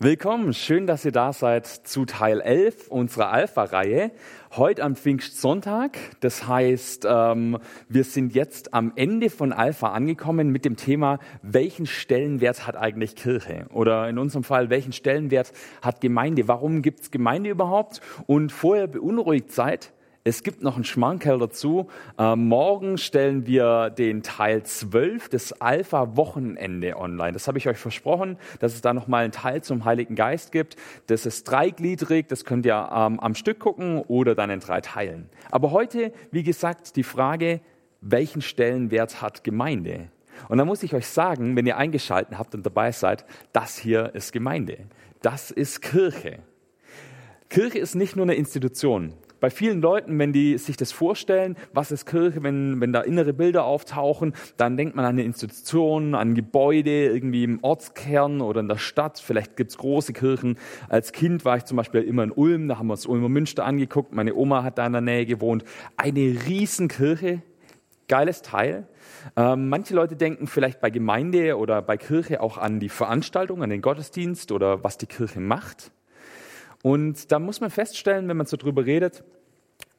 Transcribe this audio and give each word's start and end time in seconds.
Willkommen, 0.00 0.54
schön, 0.54 0.88
dass 0.88 1.04
ihr 1.04 1.12
da 1.12 1.32
seid 1.32 1.68
zu 1.68 2.04
Teil 2.04 2.40
11 2.40 2.88
unserer 2.88 3.30
Alpha-Reihe. 3.30 4.10
Heute 4.56 4.82
am 4.82 4.96
Pfingstsonntag, 4.96 5.96
das 6.18 6.48
heißt, 6.48 7.06
ähm, 7.08 7.58
wir 7.88 8.02
sind 8.02 8.34
jetzt 8.34 8.74
am 8.74 8.92
Ende 8.96 9.30
von 9.30 9.52
Alpha 9.52 9.92
angekommen 9.92 10.50
mit 10.50 10.64
dem 10.64 10.74
Thema, 10.74 11.20
welchen 11.42 11.86
Stellenwert 11.86 12.66
hat 12.66 12.74
eigentlich 12.74 13.14
Kirche? 13.14 13.66
Oder 13.72 14.08
in 14.08 14.18
unserem 14.18 14.42
Fall, 14.42 14.68
welchen 14.68 14.92
Stellenwert 14.92 15.52
hat 15.80 16.00
Gemeinde? 16.00 16.48
Warum 16.48 16.82
gibt 16.82 17.00
es 17.00 17.10
Gemeinde 17.12 17.50
überhaupt? 17.50 18.00
Und 18.26 18.50
vorher 18.50 18.88
beunruhigt 18.88 19.52
seid, 19.52 19.92
es 20.26 20.42
gibt 20.42 20.62
noch 20.62 20.76
einen 20.76 20.84
Schmankerl 20.84 21.38
dazu. 21.38 21.88
Äh, 22.18 22.34
morgen 22.34 22.96
stellen 22.96 23.46
wir 23.46 23.90
den 23.90 24.22
Teil 24.22 24.62
12 24.62 25.28
des 25.28 25.60
Alpha-Wochenende 25.60 26.96
online. 26.96 27.32
Das 27.32 27.46
habe 27.46 27.58
ich 27.58 27.68
euch 27.68 27.76
versprochen, 27.76 28.38
dass 28.58 28.72
es 28.72 28.80
da 28.80 28.94
nochmal 28.94 29.24
einen 29.24 29.32
Teil 29.32 29.62
zum 29.62 29.84
Heiligen 29.84 30.14
Geist 30.14 30.50
gibt. 30.50 30.76
Das 31.08 31.26
ist 31.26 31.44
dreigliedrig, 31.44 32.26
das 32.26 32.46
könnt 32.46 32.64
ihr 32.64 32.88
ähm, 32.90 33.20
am 33.20 33.34
Stück 33.34 33.58
gucken 33.58 33.98
oder 33.98 34.34
dann 34.34 34.48
in 34.48 34.60
drei 34.60 34.80
Teilen. 34.80 35.28
Aber 35.50 35.72
heute, 35.72 36.10
wie 36.30 36.42
gesagt, 36.42 36.96
die 36.96 37.02
Frage, 37.02 37.60
welchen 38.00 38.40
Stellenwert 38.40 39.20
hat 39.20 39.44
Gemeinde? 39.44 40.08
Und 40.48 40.56
da 40.56 40.64
muss 40.64 40.82
ich 40.82 40.94
euch 40.94 41.06
sagen, 41.06 41.54
wenn 41.54 41.66
ihr 41.66 41.76
eingeschaltet 41.76 42.38
habt 42.38 42.54
und 42.54 42.64
dabei 42.64 42.92
seid, 42.92 43.26
das 43.52 43.76
hier 43.76 44.14
ist 44.14 44.32
Gemeinde. 44.32 44.78
Das 45.20 45.50
ist 45.50 45.82
Kirche. 45.82 46.38
Kirche 47.50 47.78
ist 47.78 47.94
nicht 47.94 48.16
nur 48.16 48.24
eine 48.24 48.34
Institution. 48.34 49.12
Bei 49.44 49.50
vielen 49.50 49.82
Leuten, 49.82 50.18
wenn 50.18 50.32
die 50.32 50.56
sich 50.56 50.78
das 50.78 50.90
vorstellen, 50.90 51.56
was 51.74 51.92
ist 51.92 52.06
Kirche, 52.06 52.42
wenn, 52.42 52.80
wenn 52.80 52.94
da 52.94 53.02
innere 53.02 53.34
Bilder 53.34 53.66
auftauchen, 53.66 54.32
dann 54.56 54.78
denkt 54.78 54.96
man 54.96 55.04
an 55.04 55.10
eine 55.10 55.22
Institution, 55.22 56.14
an 56.14 56.34
Gebäude, 56.34 57.08
irgendwie 57.08 57.44
im 57.44 57.58
Ortskern 57.60 58.40
oder 58.40 58.60
in 58.60 58.68
der 58.68 58.78
Stadt. 58.78 59.18
Vielleicht 59.18 59.58
gibt's 59.58 59.76
große 59.76 60.14
Kirchen. 60.14 60.56
Als 60.88 61.12
Kind 61.12 61.44
war 61.44 61.58
ich 61.58 61.66
zum 61.66 61.76
Beispiel 61.76 62.00
immer 62.00 62.22
in 62.22 62.32
Ulm, 62.32 62.68
da 62.68 62.78
haben 62.78 62.86
wir 62.86 62.94
uns 62.94 63.04
Ulmer 63.04 63.28
Münster 63.28 63.66
angeguckt. 63.66 64.14
Meine 64.14 64.34
Oma 64.34 64.62
hat 64.62 64.78
da 64.78 64.86
in 64.86 64.92
der 64.92 65.02
Nähe 65.02 65.26
gewohnt. 65.26 65.62
Eine 65.98 66.20
Riesenkirche, 66.48 67.42
geiles 68.08 68.40
Teil. 68.40 68.88
Ähm, 69.36 69.68
manche 69.68 69.94
Leute 69.94 70.16
denken 70.16 70.46
vielleicht 70.46 70.80
bei 70.80 70.88
Gemeinde 70.88 71.58
oder 71.58 71.82
bei 71.82 71.98
Kirche 71.98 72.40
auch 72.40 72.56
an 72.56 72.80
die 72.80 72.88
Veranstaltung, 72.88 73.62
an 73.62 73.68
den 73.68 73.82
Gottesdienst 73.82 74.52
oder 74.52 74.82
was 74.82 74.96
die 74.96 75.04
Kirche 75.04 75.40
macht. 75.40 75.92
Und 76.84 77.32
da 77.32 77.38
muss 77.38 77.62
man 77.62 77.70
feststellen, 77.70 78.28
wenn 78.28 78.36
man 78.36 78.44
so 78.44 78.58
drüber 78.58 78.84
redet 78.84 79.24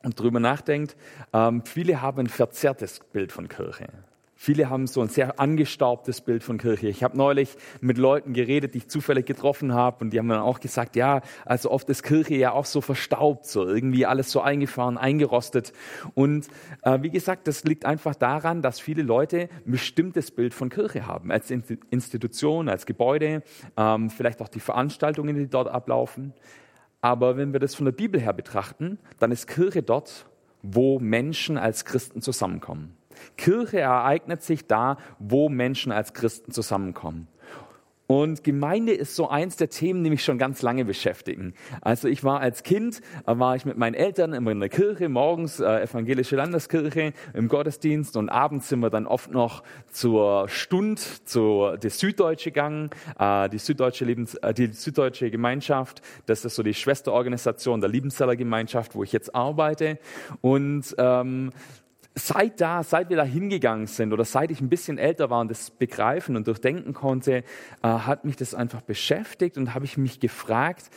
und 0.03 0.19
drüber 0.19 0.39
nachdenkt, 0.39 0.95
ähm, 1.33 1.63
viele 1.65 1.99
haben 1.99 2.19
ein 2.19 2.27
verzerrtes 2.27 2.99
Bild 3.11 3.31
von 3.31 3.47
Kirche. 3.47 3.87
Viele 4.35 4.69
haben 4.69 4.85
so 4.85 5.01
ein 5.01 5.07
sehr 5.07 5.39
angestaubtes 5.39 6.21
Bild 6.21 6.43
von 6.43 6.59
Kirche. 6.59 6.87
Ich 6.87 7.03
habe 7.03 7.17
neulich 7.17 7.55
mit 7.81 7.97
Leuten 7.97 8.33
geredet, 8.33 8.75
die 8.75 8.79
ich 8.79 8.87
zufällig 8.87 9.25
getroffen 9.25 9.73
habe, 9.73 10.05
und 10.05 10.11
die 10.11 10.19
haben 10.19 10.29
dann 10.29 10.41
auch 10.41 10.59
gesagt, 10.59 10.95
ja, 10.95 11.21
also 11.43 11.71
oft 11.71 11.89
ist 11.89 12.03
Kirche 12.03 12.35
ja 12.35 12.51
auch 12.51 12.65
so 12.65 12.81
verstaubt, 12.81 13.47
so 13.47 13.67
irgendwie 13.67 14.05
alles 14.05 14.29
so 14.29 14.41
eingefahren, 14.41 14.99
eingerostet. 14.99 15.73
Und 16.13 16.47
äh, 16.83 17.01
wie 17.01 17.09
gesagt, 17.09 17.47
das 17.47 17.63
liegt 17.63 17.85
einfach 17.85 18.13
daran, 18.13 18.61
dass 18.61 18.79
viele 18.79 19.01
Leute 19.01 19.49
ein 19.65 19.71
bestimmtes 19.71 20.29
Bild 20.29 20.53
von 20.53 20.69
Kirche 20.69 21.07
haben, 21.07 21.31
als 21.31 21.49
Institution, 21.49 22.69
als 22.69 22.85
Gebäude, 22.85 23.41
ähm, 23.75 24.11
vielleicht 24.11 24.39
auch 24.43 24.49
die 24.49 24.59
Veranstaltungen, 24.59 25.35
die 25.35 25.47
dort 25.47 25.67
ablaufen. 25.67 26.35
Aber 27.05 27.37
wenn 27.37 27.53
wir 27.53 27.59
das 27.59 27.75
von 27.75 27.85
der 27.85 27.91
Bibel 27.91 28.19
her 28.19 28.33
betrachten, 28.33 28.97
dann 29.19 29.31
ist 29.31 29.45
Kirche 29.45 29.83
dort, 29.83 30.25
wo 30.63 30.97
Menschen 30.97 31.55
als 31.55 31.85
Christen 31.85 32.19
zusammenkommen. 32.23 32.97
Kirche 33.37 33.79
ereignet 33.79 34.41
sich 34.41 34.65
da, 34.65 34.97
wo 35.19 35.47
Menschen 35.47 35.91
als 35.91 36.15
Christen 36.15 36.51
zusammenkommen. 36.51 37.27
Und 38.07 38.43
Gemeinde 38.43 38.93
ist 38.93 39.15
so 39.15 39.29
eins 39.29 39.55
der 39.55 39.69
Themen, 39.69 40.03
die 40.03 40.11
mich 40.11 40.23
schon 40.23 40.37
ganz 40.37 40.61
lange 40.61 40.85
beschäftigen. 40.85 41.53
Also 41.81 42.07
ich 42.07 42.23
war 42.23 42.39
als 42.39 42.63
Kind, 42.63 43.01
äh, 43.25 43.37
war 43.37 43.55
ich 43.55 43.65
mit 43.65 43.77
meinen 43.77 43.95
Eltern 43.95 44.33
immer 44.33 44.51
in 44.51 44.59
der 44.59 44.69
Kirche, 44.69 45.09
morgens 45.09 45.59
äh, 45.59 45.81
evangelische 45.81 46.35
Landeskirche 46.35 47.13
im 47.33 47.47
Gottesdienst 47.47 48.15
und 48.15 48.29
abends 48.29 48.69
sind 48.69 48.79
wir 48.81 48.91
dann 48.91 49.07
oft 49.07 49.31
noch 49.31 49.63
zur 49.91 50.47
Stund, 50.49 50.99
zur 51.27 51.77
der 51.77 51.89
Süddeutsche 51.89 52.51
gegangen, 52.51 52.91
äh, 53.17 53.49
die 53.49 53.57
Süddeutsche 53.57 54.05
Lebens, 54.05 54.35
äh, 54.35 54.53
die 54.53 54.67
Süddeutsche 54.67 55.31
Gemeinschaft. 55.31 56.01
Das 56.27 56.45
ist 56.45 56.55
so 56.55 56.63
die 56.63 56.73
Schwesterorganisation 56.73 57.81
der 57.81 57.89
Liebenzeller 57.89 58.35
Gemeinschaft, 58.35 58.95
wo 58.95 59.03
ich 59.03 59.11
jetzt 59.11 59.33
arbeite. 59.33 59.97
Und 60.41 60.95
ähm, 60.97 61.51
seit 62.15 62.61
da, 62.61 62.81
seit 62.81 63.09
wir 63.09 63.17
da 63.17 63.23
hingegangen 63.23 63.87
sind 63.87 64.13
oder 64.13 64.23
seit 64.23 64.49
ich 64.49 64.61
ein 64.61 64.69
bisschen 64.69 64.97
älter 64.97 65.29
war 65.29 65.41
und 65.41 65.51
das 65.51 65.69
begreifen 65.69 66.35
und 66.35 66.47
durchdenken 66.47 66.93
konnte, 66.93 67.43
äh, 67.83 67.87
hat 67.87 68.23
mich 68.23 68.37
das 68.37 68.55
einfach 68.55 68.81
beschäftigt 68.81 69.57
und 69.57 69.73
habe 69.75 69.85
ich 69.85 69.97
mich 69.97 70.19
gefragt, 70.21 70.89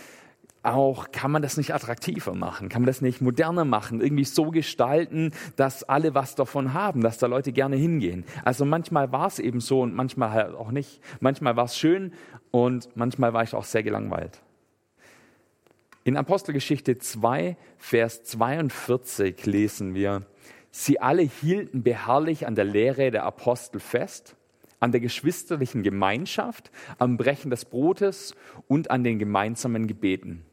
auch 0.62 1.12
kann 1.12 1.30
man 1.30 1.42
das 1.42 1.56
nicht 1.56 1.74
attraktiver 1.74 2.34
machen? 2.34 2.68
Kann 2.68 2.82
man 2.82 2.86
das 2.86 3.00
nicht 3.00 3.20
moderner 3.20 3.64
machen? 3.64 4.00
Irgendwie 4.00 4.24
so 4.24 4.50
gestalten, 4.50 5.32
dass 5.56 5.84
alle 5.84 6.14
was 6.14 6.34
davon 6.34 6.72
haben, 6.72 7.00
dass 7.00 7.18
da 7.18 7.26
Leute 7.26 7.52
gerne 7.52 7.76
hingehen. 7.76 8.24
Also 8.44 8.64
manchmal 8.64 9.12
war 9.12 9.26
es 9.26 9.38
eben 9.38 9.60
so 9.60 9.82
und 9.82 9.94
manchmal 9.94 10.30
halt 10.30 10.54
auch 10.54 10.70
nicht. 10.70 11.00
Manchmal 11.20 11.56
war 11.56 11.64
es 11.64 11.76
schön 11.76 12.12
und 12.50 12.88
manchmal 12.96 13.32
war 13.32 13.42
ich 13.42 13.54
auch 13.54 13.64
sehr 13.64 13.82
gelangweilt. 13.82 14.42
In 16.04 16.16
Apostelgeschichte 16.16 16.98
2, 16.98 17.56
Vers 17.76 18.24
42 18.24 19.46
lesen 19.46 19.94
wir, 19.94 20.22
Sie 20.70 21.00
alle 21.00 21.22
hielten 21.22 21.82
beharrlich 21.82 22.46
an 22.46 22.54
der 22.54 22.64
Lehre 22.64 23.10
der 23.10 23.24
Apostel 23.24 23.80
fest, 23.80 24.36
an 24.80 24.92
der 24.92 25.00
geschwisterlichen 25.00 25.82
Gemeinschaft, 25.82 26.70
am 26.98 27.16
Brechen 27.16 27.50
des 27.50 27.64
Brotes 27.64 28.34
und 28.68 28.90
an 28.90 29.02
den 29.02 29.18
gemeinsamen 29.18 29.86
Gebeten. 29.86 30.44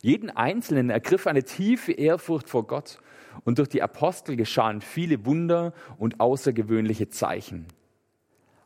Jeden 0.00 0.30
Einzelnen 0.30 0.90
ergriff 0.90 1.26
eine 1.26 1.42
tiefe 1.42 1.92
Ehrfurcht 1.92 2.48
vor 2.48 2.66
Gott 2.66 3.00
und 3.44 3.58
durch 3.58 3.68
die 3.68 3.82
Apostel 3.82 4.36
geschahen 4.36 4.80
viele 4.80 5.24
Wunder 5.26 5.72
und 5.98 6.20
außergewöhnliche 6.20 7.08
Zeichen. 7.08 7.66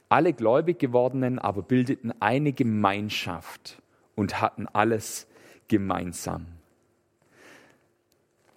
Alle 0.08 0.34
gläubig 0.34 0.78
gewordenen 0.78 1.38
aber 1.38 1.62
bildeten 1.62 2.12
eine 2.20 2.52
Gemeinschaft 2.52 3.80
und 4.14 4.42
hatten 4.42 4.66
alles 4.66 5.26
gemeinsam. 5.68 6.46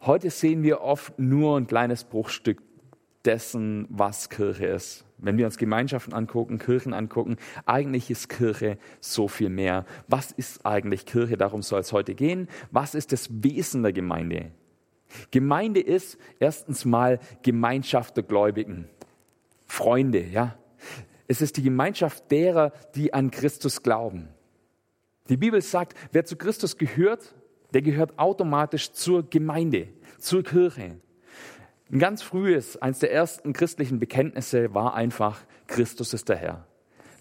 Heute 0.05 0.29
sehen 0.29 0.61
wir 0.61 0.81
oft 0.81 1.17
nur 1.17 1.57
ein 1.57 1.65
kleines 1.65 2.03
Bruchstück 2.03 2.61
dessen, 3.23 3.87
was 3.89 4.29
Kirche 4.29 4.67
ist. 4.67 5.03
Wenn 5.17 5.39
wir 5.39 5.47
uns 5.47 5.57
Gemeinschaften 5.57 6.13
angucken, 6.13 6.59
Kirchen 6.59 6.93
angucken, 6.93 7.37
eigentlich 7.65 8.11
ist 8.11 8.29
Kirche 8.29 8.77
so 8.99 9.27
viel 9.27 9.49
mehr. 9.49 9.83
Was 10.07 10.31
ist 10.31 10.63
eigentlich 10.63 11.07
Kirche? 11.07 11.37
Darum 11.37 11.63
soll 11.63 11.79
es 11.79 11.91
heute 11.91 12.13
gehen. 12.13 12.49
Was 12.69 12.93
ist 12.93 13.13
das 13.13 13.29
Wesen 13.31 13.81
der 13.81 13.93
Gemeinde? 13.93 14.51
Gemeinde 15.31 15.79
ist 15.79 16.19
erstens 16.39 16.85
mal 16.85 17.19
Gemeinschaft 17.41 18.15
der 18.15 18.25
Gläubigen. 18.25 18.87
Freunde, 19.65 20.23
ja. 20.23 20.55
Es 21.27 21.41
ist 21.41 21.57
die 21.57 21.63
Gemeinschaft 21.63 22.29
derer, 22.29 22.73
die 22.93 23.11
an 23.11 23.31
Christus 23.31 23.81
glauben. 23.81 24.27
Die 25.29 25.37
Bibel 25.37 25.63
sagt, 25.63 25.97
wer 26.11 26.25
zu 26.25 26.35
Christus 26.35 26.77
gehört, 26.77 27.33
der 27.75 27.81
gehört 27.81 28.17
automatisch 28.17 28.93
zur 28.93 29.29
Gemeinde, 29.29 29.89
zur 30.19 30.43
Kirche. 30.43 30.97
Ein 31.91 31.99
ganz 31.99 32.21
frühes, 32.21 32.77
eines 32.77 32.99
der 32.99 33.11
ersten 33.13 33.53
christlichen 33.53 33.99
Bekenntnisse 33.99 34.73
war 34.73 34.95
einfach, 34.95 35.41
Christus 35.67 36.13
ist 36.13 36.29
der 36.29 36.37
Herr. 36.37 36.67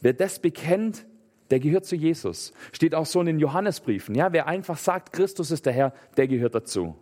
Wer 0.00 0.15
das 0.15 0.38
bekennt, 0.38 1.06
der 1.50 1.60
gehört 1.60 1.84
zu 1.84 1.97
Jesus. 1.97 2.53
Steht 2.72 2.94
auch 2.94 3.06
so 3.06 3.21
in 3.21 3.27
den 3.27 3.38
Johannesbriefen. 3.38 4.15
Ja, 4.15 4.33
wer 4.33 4.47
einfach 4.47 4.78
sagt, 4.78 5.12
Christus 5.12 5.50
ist 5.50 5.66
der 5.66 5.72
Herr, 5.72 5.94
der 6.16 6.28
gehört 6.28 6.54
dazu. 6.54 6.97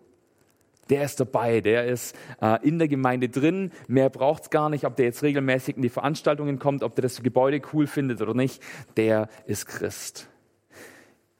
Der 0.90 1.04
ist 1.04 1.20
dabei, 1.20 1.60
der 1.60 1.86
ist 1.86 2.16
äh, 2.40 2.58
in 2.66 2.78
der 2.78 2.88
Gemeinde 2.88 3.28
drin. 3.28 3.70
Mehr 3.86 4.10
braucht 4.10 4.42
es 4.42 4.50
gar 4.50 4.68
nicht, 4.68 4.84
ob 4.84 4.96
der 4.96 5.06
jetzt 5.06 5.22
regelmäßig 5.22 5.76
in 5.76 5.82
die 5.82 5.88
Veranstaltungen 5.88 6.58
kommt, 6.58 6.82
ob 6.82 6.96
der 6.96 7.02
das 7.02 7.22
Gebäude 7.22 7.62
cool 7.72 7.86
findet 7.86 8.20
oder 8.20 8.34
nicht. 8.34 8.60
Der 8.96 9.28
ist 9.46 9.66
Christ. 9.66 10.28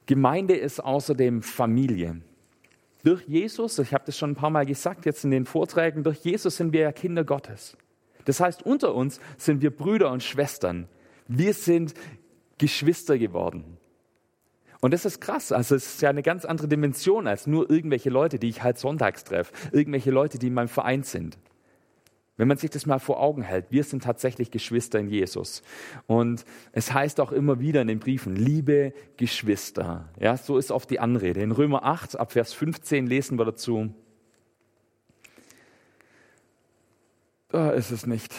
Gemeinde 0.05 0.55
ist 0.55 0.79
außerdem 0.79 1.41
Familie. 1.41 2.21
Durch 3.03 3.27
Jesus, 3.27 3.79
ich 3.79 3.93
habe 3.93 4.05
das 4.05 4.17
schon 4.17 4.31
ein 4.31 4.35
paar 4.35 4.49
Mal 4.49 4.65
gesagt 4.65 5.05
jetzt 5.05 5.25
in 5.25 5.31
den 5.31 5.45
Vorträgen, 5.45 6.03
durch 6.03 6.19
Jesus 6.19 6.55
sind 6.55 6.71
wir 6.71 6.81
ja 6.81 6.91
Kinder 6.91 7.23
Gottes. 7.23 7.75
Das 8.25 8.39
heißt, 8.39 8.63
unter 8.63 8.95
uns 8.95 9.19
sind 9.37 9.61
wir 9.61 9.75
Brüder 9.75 10.11
und 10.11 10.23
Schwestern. 10.23 10.87
Wir 11.27 11.53
sind 11.53 11.93
Geschwister 12.57 13.17
geworden. 13.17 13.77
Und 14.79 14.93
das 14.93 15.05
ist 15.05 15.19
krass. 15.19 15.51
Also 15.51 15.75
es 15.75 15.95
ist 15.95 16.01
ja 16.01 16.09
eine 16.09 16.23
ganz 16.23 16.45
andere 16.45 16.67
Dimension 16.67 17.27
als 17.27 17.47
nur 17.47 17.69
irgendwelche 17.69 18.09
Leute, 18.09 18.39
die 18.39 18.49
ich 18.49 18.63
halt 18.63 18.77
sonntags 18.77 19.23
treffe. 19.23 19.53
Irgendwelche 19.71 20.11
Leute, 20.11 20.39
die 20.39 20.47
in 20.47 20.53
meinem 20.53 20.67
Verein 20.69 21.03
sind. 21.03 21.37
Wenn 22.35 22.47
man 22.47 22.57
sich 22.57 22.71
das 22.71 22.87
mal 22.87 22.99
vor 22.99 23.19
Augen 23.19 23.43
hält, 23.43 23.67
wir 23.69 23.83
sind 23.83 24.03
tatsächlich 24.03 24.49
Geschwister 24.49 24.99
in 24.99 25.07
Jesus. 25.07 25.61
Und 26.07 26.45
es 26.71 26.91
heißt 26.91 27.19
auch 27.19 27.31
immer 27.31 27.59
wieder 27.59 27.81
in 27.81 27.87
den 27.87 27.99
Briefen, 27.99 28.35
liebe 28.35 28.93
Geschwister. 29.17 30.09
Ja, 30.19 30.35
so 30.35 30.57
ist 30.57 30.71
oft 30.71 30.89
die 30.89 30.99
Anrede. 30.99 31.41
In 31.41 31.51
Römer 31.51 31.83
8, 31.83 32.19
ab 32.19 32.31
Vers 32.31 32.53
15 32.53 33.05
lesen 33.05 33.37
wir 33.37 33.45
dazu. 33.45 33.93
Da 37.49 37.69
ist 37.69 37.91
es 37.91 38.07
nicht. 38.07 38.33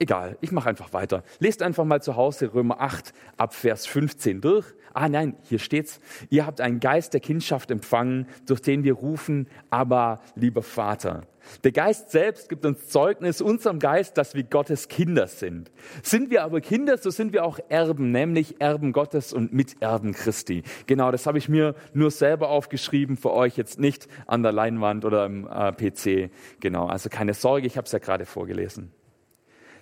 Egal, 0.00 0.38
ich 0.40 0.52
mache 0.52 0.68
einfach 0.68 0.92
weiter. 0.92 1.24
Lest 1.40 1.60
einfach 1.60 1.84
mal 1.84 2.00
zu 2.00 2.14
Hause 2.14 2.54
Römer 2.54 2.80
8 2.80 3.12
ab 3.36 3.52
Vers 3.52 3.84
15 3.86 4.40
durch. 4.40 4.64
Ah 4.94 5.08
nein, 5.08 5.36
hier 5.42 5.58
steht's. 5.58 6.00
Ihr 6.30 6.46
habt 6.46 6.60
einen 6.60 6.78
Geist 6.78 7.14
der 7.14 7.20
Kindschaft 7.20 7.72
empfangen, 7.72 8.28
durch 8.46 8.62
den 8.62 8.84
wir 8.84 8.94
rufen, 8.94 9.48
aber 9.70 10.20
lieber 10.36 10.62
Vater. 10.62 11.22
Der 11.64 11.72
Geist 11.72 12.12
selbst 12.12 12.48
gibt 12.48 12.64
uns 12.64 12.88
Zeugnis 12.88 13.40
unserem 13.40 13.80
Geist, 13.80 14.18
dass 14.18 14.34
wir 14.34 14.44
Gottes 14.44 14.86
Kinder 14.86 15.26
sind. 15.26 15.72
Sind 16.02 16.30
wir 16.30 16.44
aber 16.44 16.60
Kinder, 16.60 16.96
so 16.96 17.10
sind 17.10 17.32
wir 17.32 17.44
auch 17.44 17.58
Erben, 17.68 18.12
nämlich 18.12 18.60
Erben 18.60 18.92
Gottes 18.92 19.32
und 19.32 19.52
Miterben 19.52 20.12
Christi. 20.12 20.62
Genau, 20.86 21.10
das 21.10 21.26
habe 21.26 21.38
ich 21.38 21.48
mir 21.48 21.74
nur 21.92 22.12
selber 22.12 22.50
aufgeschrieben, 22.50 23.16
für 23.16 23.32
euch 23.32 23.56
jetzt 23.56 23.80
nicht 23.80 24.06
an 24.26 24.44
der 24.44 24.52
Leinwand 24.52 25.04
oder 25.04 25.26
im 25.26 25.48
äh, 25.48 25.72
PC. 25.72 26.30
Genau, 26.60 26.86
also 26.86 27.08
keine 27.08 27.34
Sorge, 27.34 27.66
ich 27.66 27.76
habe 27.76 27.86
es 27.86 27.92
ja 27.92 27.98
gerade 27.98 28.26
vorgelesen. 28.26 28.92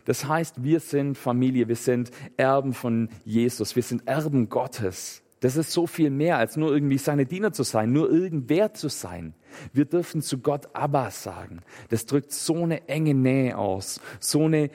Das 0.07 0.27
heißt, 0.27 0.63
wir 0.63 0.81
sind 0.81 1.19
Familie, 1.19 1.69
wir 1.69 1.77
sind 1.77 2.11
Erben 2.37 2.73
von 2.73 3.11
Jesus, 3.25 3.77
wir 3.77 3.83
sind 3.83 4.07
Erben 4.09 4.49
Gottes. 4.49 5.23
Das 5.41 5.57
ist 5.57 5.73
so 5.73 5.87
viel 5.87 6.11
mehr, 6.11 6.39
als 6.39 6.57
nur 6.57 6.73
irgendwie 6.73 6.97
seine 6.97 7.27
Diener 7.27 7.53
zu 7.53 7.65
sein, 7.65 7.93
nur 7.93 8.11
irgendwer 8.11 8.73
zu 8.73 8.89
sein. 8.89 9.35
Wir 9.73 9.85
dürfen 9.85 10.23
zu 10.23 10.39
Gott 10.39 10.75
Abba 10.75 11.11
sagen. 11.11 11.61
Das 11.91 12.07
drückt 12.07 12.33
so 12.33 12.63
eine 12.63 12.89
enge 12.89 13.15
Nähe 13.15 13.59
aus, 13.59 14.01
so 14.21 14.45
eine, 14.45 14.71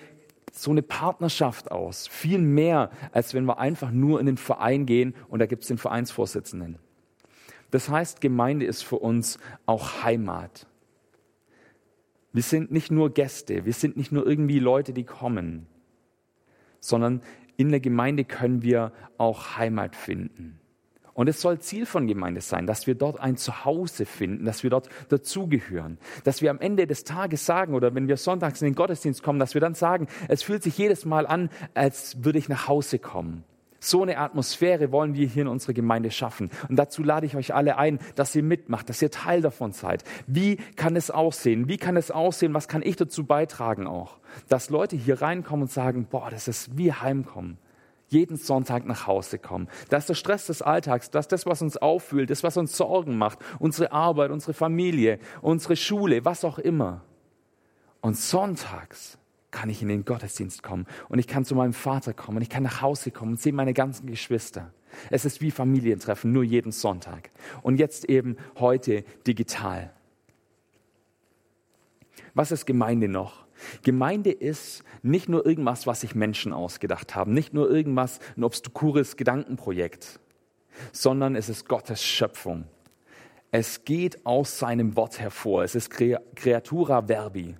so 0.51 0.69
eine 0.69 0.83
Partnerschaft 0.83 1.71
aus. 1.71 2.07
Viel 2.07 2.39
mehr, 2.39 2.91
als 3.11 3.33
wenn 3.33 3.45
wir 3.45 3.57
einfach 3.57 3.91
nur 3.91 4.19
in 4.19 4.25
den 4.25 4.37
Verein 4.37 4.85
gehen 4.85 5.15
und 5.29 5.39
da 5.39 5.45
gibt 5.45 5.63
es 5.63 5.69
den 5.69 5.77
Vereinsvorsitzenden. 5.77 6.77
Das 7.71 7.89
heißt, 7.89 8.19
Gemeinde 8.19 8.65
ist 8.65 8.83
für 8.83 8.97
uns 8.97 9.39
auch 9.65 10.03
Heimat. 10.03 10.67
Wir 12.33 12.43
sind 12.43 12.71
nicht 12.71 12.91
nur 12.91 13.13
Gäste, 13.13 13.65
wir 13.65 13.73
sind 13.73 13.97
nicht 13.97 14.11
nur 14.11 14.25
irgendwie 14.25 14.59
Leute, 14.59 14.93
die 14.93 15.03
kommen, 15.03 15.67
sondern 16.79 17.21
in 17.57 17.69
der 17.69 17.79
Gemeinde 17.79 18.23
können 18.23 18.61
wir 18.61 18.93
auch 19.17 19.57
Heimat 19.57 19.95
finden. 19.95 20.61
Und 21.13 21.27
es 21.27 21.41
soll 21.41 21.59
Ziel 21.59 21.85
von 21.85 22.07
Gemeinde 22.07 22.39
sein, 22.39 22.65
dass 22.65 22.87
wir 22.87 22.95
dort 22.95 23.19
ein 23.19 23.35
Zuhause 23.35 24.05
finden, 24.05 24.45
dass 24.45 24.63
wir 24.63 24.69
dort 24.69 24.87
dazugehören, 25.09 25.97
dass 26.23 26.41
wir 26.41 26.49
am 26.49 26.59
Ende 26.59 26.87
des 26.87 27.03
Tages 27.03 27.45
sagen 27.45 27.73
oder 27.73 27.93
wenn 27.93 28.07
wir 28.07 28.15
sonntags 28.15 28.61
in 28.61 28.69
den 28.69 28.75
Gottesdienst 28.75 29.21
kommen, 29.21 29.37
dass 29.37 29.53
wir 29.53 29.61
dann 29.61 29.75
sagen, 29.75 30.07
es 30.29 30.41
fühlt 30.41 30.63
sich 30.63 30.77
jedes 30.77 31.05
Mal 31.05 31.27
an, 31.27 31.49
als 31.73 32.23
würde 32.23 32.39
ich 32.39 32.47
nach 32.47 32.67
Hause 32.67 32.97
kommen. 32.97 33.43
So 33.83 34.03
eine 34.03 34.19
Atmosphäre 34.19 34.91
wollen 34.91 35.15
wir 35.15 35.27
hier 35.27 35.41
in 35.41 35.47
unserer 35.47 35.73
Gemeinde 35.73 36.11
schaffen. 36.11 36.51
Und 36.69 36.75
dazu 36.75 37.01
lade 37.01 37.25
ich 37.25 37.35
euch 37.35 37.55
alle 37.55 37.79
ein, 37.79 37.97
dass 38.13 38.35
ihr 38.35 38.43
mitmacht, 38.43 38.87
dass 38.89 39.01
ihr 39.01 39.09
Teil 39.09 39.41
davon 39.41 39.71
seid. 39.71 40.03
Wie 40.27 40.57
kann 40.75 40.95
es 40.95 41.09
aussehen? 41.09 41.67
Wie 41.67 41.77
kann 41.77 41.97
es 41.97 42.11
aussehen? 42.11 42.53
Was 42.53 42.67
kann 42.67 42.83
ich 42.83 42.95
dazu 42.95 43.25
beitragen 43.25 43.87
auch? 43.87 44.19
Dass 44.47 44.69
Leute 44.69 44.95
hier 44.95 45.23
reinkommen 45.23 45.63
und 45.63 45.71
sagen, 45.71 46.05
boah, 46.07 46.29
das 46.29 46.47
ist 46.47 46.77
wie 46.77 46.93
Heimkommen. 46.93 47.57
Jeden 48.07 48.37
Sonntag 48.37 48.85
nach 48.85 49.07
Hause 49.07 49.39
kommen. 49.39 49.67
Das 49.89 50.03
ist 50.03 50.09
der 50.09 50.15
Stress 50.15 50.45
des 50.45 50.61
Alltags, 50.61 51.09
das 51.09 51.25
ist 51.25 51.31
das, 51.31 51.45
was 51.47 51.63
uns 51.63 51.77
auffühlt, 51.77 52.29
das, 52.29 52.43
was 52.43 52.57
uns 52.57 52.77
Sorgen 52.77 53.17
macht. 53.17 53.39
Unsere 53.57 53.91
Arbeit, 53.93 54.29
unsere 54.29 54.53
Familie, 54.53 55.17
unsere 55.41 55.75
Schule, 55.75 56.23
was 56.23 56.45
auch 56.45 56.59
immer. 56.59 57.01
Und 58.01 58.15
sonntags 58.15 59.17
kann 59.51 59.69
ich 59.69 59.81
in 59.81 59.89
den 59.89 60.05
Gottesdienst 60.05 60.63
kommen 60.63 60.85
und 61.09 61.19
ich 61.19 61.27
kann 61.27 61.45
zu 61.45 61.55
meinem 61.55 61.73
Vater 61.73 62.13
kommen 62.13 62.37
und 62.37 62.43
ich 62.43 62.49
kann 62.49 62.63
nach 62.63 62.81
Hause 62.81 63.11
kommen 63.11 63.33
und 63.33 63.41
sehe 63.41 63.53
meine 63.53 63.73
ganzen 63.73 64.07
Geschwister. 64.07 64.73
Es 65.09 65.25
ist 65.25 65.41
wie 65.41 65.51
Familientreffen, 65.51 66.31
nur 66.31 66.43
jeden 66.43 66.71
Sonntag. 66.71 67.29
Und 67.61 67.77
jetzt 67.77 68.05
eben 68.05 68.37
heute 68.59 69.03
digital. 69.25 69.93
Was 72.33 72.51
ist 72.51 72.65
Gemeinde 72.65 73.07
noch? 73.07 73.45
Gemeinde 73.83 74.31
ist 74.31 74.83
nicht 75.01 75.29
nur 75.29 75.45
irgendwas, 75.45 75.85
was 75.87 76.01
sich 76.01 76.15
Menschen 76.15 76.53
ausgedacht 76.53 77.15
haben, 77.15 77.33
nicht 77.33 77.53
nur 77.53 77.69
irgendwas, 77.69 78.19
ein 78.35 78.43
obskures 78.43 79.17
Gedankenprojekt, 79.17 80.19
sondern 80.91 81.35
es 81.35 81.49
ist 81.49 81.67
Gottes 81.67 82.03
Schöpfung. 82.03 82.65
Es 83.51 83.83
geht 83.83 84.25
aus 84.25 84.59
seinem 84.59 84.95
Wort 84.95 85.19
hervor. 85.19 85.63
Es 85.63 85.75
ist 85.75 85.89
Creatura 85.89 87.07
Verbi. 87.07 87.55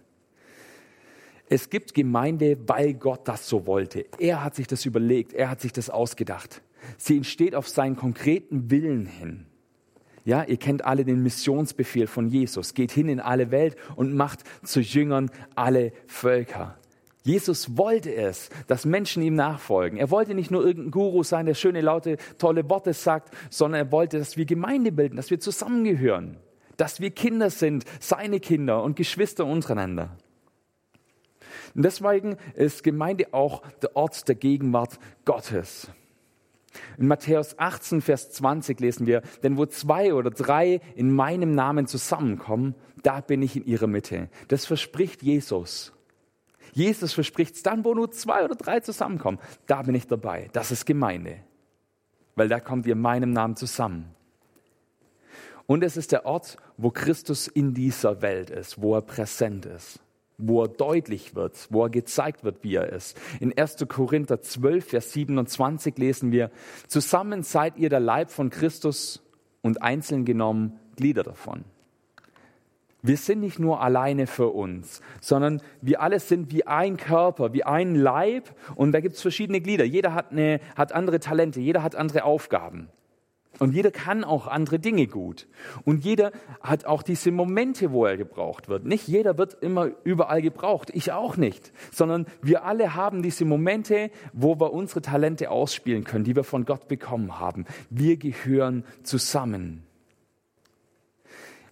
Es 1.52 1.70
gibt 1.70 1.94
Gemeinde, 1.94 2.58
weil 2.66 2.94
Gott 2.94 3.28
das 3.28 3.50
so 3.50 3.68
wollte. 3.68 4.06
Er 4.20 4.42
hat 4.42 4.56
sich 4.56 4.68
das 4.68 4.86
überlegt, 4.86 5.34
er 5.34 5.50
hat 5.50 5.60
sich 5.60 5.74
das 5.74 5.90
ausgedacht. 5.90 6.62
Sie 6.98 7.18
entsteht 7.18 7.56
auf 7.56 7.68
seinen 7.68 7.98
konkreten 7.98 8.72
Willen 8.72 9.06
hin. 9.06 9.48
Ja, 10.24 10.46
ihr 10.46 10.56
kennt 10.56 10.86
alle 10.86 11.04
den 11.04 11.22
Missionsbefehl 11.22 12.08
von 12.08 12.30
Jesus. 12.30 12.74
Geht 12.74 12.94
hin 12.94 13.10
in 13.10 13.20
alle 13.20 13.52
Welt 13.52 13.76
und 13.98 14.16
macht 14.16 14.46
zu 14.64 14.80
Jüngern 14.80 15.30
alle 15.54 15.92
Völker. 16.08 16.78
Jesus 17.24 17.76
wollte 17.76 18.16
es, 18.16 18.50
dass 18.68 18.86
Menschen 18.86 19.22
ihm 19.22 19.36
nachfolgen. 19.36 20.00
Er 20.00 20.10
wollte 20.10 20.34
nicht 20.34 20.52
nur 20.52 20.66
irgendein 20.66 20.92
Guru 20.92 21.22
sein, 21.22 21.48
der 21.48 21.56
schöne, 21.56 21.82
laute, 21.82 22.16
tolle 22.38 22.70
Worte 22.70 22.94
sagt, 22.94 23.36
sondern 23.50 23.88
er 23.88 23.92
wollte, 23.92 24.20
dass 24.20 24.38
wir 24.38 24.46
Gemeinde 24.46 24.94
bilden, 24.94 25.18
dass 25.18 25.30
wir 25.30 25.42
zusammengehören, 25.42 26.38
dass 26.78 27.02
wir 27.02 27.10
Kinder 27.12 27.50
sind, 27.50 27.84
seine 28.00 28.40
Kinder 28.40 28.82
und 28.82 28.96
Geschwister 28.96 29.46
untereinander. 29.46 30.16
Und 31.76 31.84
deswegen 31.84 32.38
ist 32.56 32.84
Gemeinde 32.84 33.34
auch 33.34 33.64
der 33.82 33.96
Ort 33.96 34.28
der 34.28 34.36
Gegenwart 34.36 35.00
Gottes. 35.26 35.90
In 36.98 37.08
Matthäus 37.08 37.60
18, 37.60 38.02
Vers 38.02 38.32
20 38.32 38.80
lesen 38.80 39.06
wir, 39.06 39.22
denn 39.44 39.58
wo 39.58 39.66
zwei 39.66 40.14
oder 40.14 40.30
drei 40.30 40.80
in 40.96 41.14
meinem 41.14 41.54
Namen 41.54 41.88
zusammenkommen, 41.88 42.76
da 43.04 43.22
bin 43.22 43.42
ich 43.42 43.58
in 43.58 43.66
ihrer 43.66 43.88
Mitte. 43.88 44.30
Das 44.48 44.66
verspricht 44.66 45.22
Jesus. 45.22 45.92
Jesus 46.74 47.12
verspricht 47.12 47.56
es 47.56 47.64
dann, 47.64 47.84
wo 47.84 47.94
nur 47.94 48.12
zwei 48.12 48.46
oder 48.46 48.56
drei 48.56 48.80
zusammenkommen. 48.80 49.40
Da 49.66 49.82
bin 49.82 49.96
ich 49.96 50.08
dabei. 50.08 50.50
Das 50.54 50.72
ist 50.72 50.86
Gemeinde. 50.86 51.38
Weil 52.36 52.48
da 52.48 52.62
kommt 52.62 52.86
ihr 52.86 52.94
in 52.94 53.02
meinem 53.02 53.32
Namen 53.32 53.58
zusammen. 53.58 54.16
Und 55.68 55.84
es 55.84 55.98
ist 55.98 56.14
der 56.14 56.26
Ort, 56.26 56.58
wo 56.78 56.92
Christus 56.92 57.48
in 57.48 57.74
dieser 57.74 58.22
Welt 58.22 58.50
ist, 58.50 58.82
wo 58.82 58.96
er 58.96 59.02
präsent 59.02 59.66
ist 59.66 60.00
wo 60.42 60.64
er 60.64 60.68
deutlich 60.68 61.36
wird, 61.36 61.68
wo 61.70 61.84
er 61.84 61.90
gezeigt 61.90 62.44
wird, 62.44 62.64
wie 62.64 62.76
er 62.76 62.92
ist. 62.92 63.18
In 63.40 63.58
1. 63.58 63.86
Korinther 63.88 64.42
12, 64.42 64.86
Vers 64.86 65.14
27 65.14 65.98
lesen 65.98 66.32
wir, 66.32 66.52
zusammen 66.88 67.44
seid 67.44 67.78
ihr 67.78 67.90
der 67.90 68.00
Leib 68.00 68.32
von 68.32 68.50
Christus 68.50 69.24
und 69.62 69.82
einzeln 69.82 70.26
genommen 70.26 70.80
Glieder 70.96 71.24
davon. 71.24 71.64
Wir 73.04 73.18
sind 73.18 73.40
nicht 73.40 73.58
nur 73.58 73.82
alleine 73.82 74.28
für 74.28 74.50
uns, 74.50 75.02
sondern 75.22 75.62
wir 75.82 76.02
alle 76.02 76.20
sind 76.20 76.52
wie 76.52 76.68
ein 76.68 76.98
Körper, 76.98 77.52
wie 77.52 77.64
ein 77.64 77.96
Leib 77.96 78.54
und 78.76 78.92
da 78.92 79.00
gibt 79.00 79.16
es 79.16 79.22
verschiedene 79.22 79.60
Glieder. 79.60 79.86
Jeder 79.86 80.14
hat, 80.14 80.32
eine, 80.32 80.60
hat 80.76 80.92
andere 80.92 81.20
Talente, 81.20 81.60
jeder 81.60 81.82
hat 81.82 81.96
andere 81.96 82.26
Aufgaben. 82.26 82.90
Und 83.62 83.76
jeder 83.76 83.92
kann 83.92 84.24
auch 84.24 84.48
andere 84.48 84.80
Dinge 84.80 85.06
gut. 85.06 85.46
Und 85.86 86.04
jeder 86.04 86.32
hat 86.62 86.86
auch 86.86 87.04
diese 87.04 87.30
Momente, 87.30 87.92
wo 87.92 88.08
er 88.08 88.18
gebraucht 88.18 88.70
wird. 88.70 88.86
Nicht 88.86 89.08
jeder 89.08 89.38
wird 89.38 89.54
immer 89.62 89.92
überall 90.04 90.42
gebraucht. 90.42 90.90
Ich 90.96 91.12
auch 91.12 91.38
nicht. 91.38 91.72
Sondern 91.92 92.26
wir 92.42 92.66
alle 92.66 92.96
haben 92.96 93.22
diese 93.22 93.46
Momente, 93.46 94.10
wo 94.34 94.60
wir 94.60 94.74
unsere 94.74 95.04
Talente 95.04 95.52
ausspielen 95.52 96.06
können, 96.06 96.24
die 96.24 96.36
wir 96.36 96.44
von 96.44 96.66
Gott 96.66 96.88
bekommen 96.88 97.40
haben. 97.40 97.66
Wir 97.92 98.18
gehören 98.18 98.84
zusammen. 99.04 99.84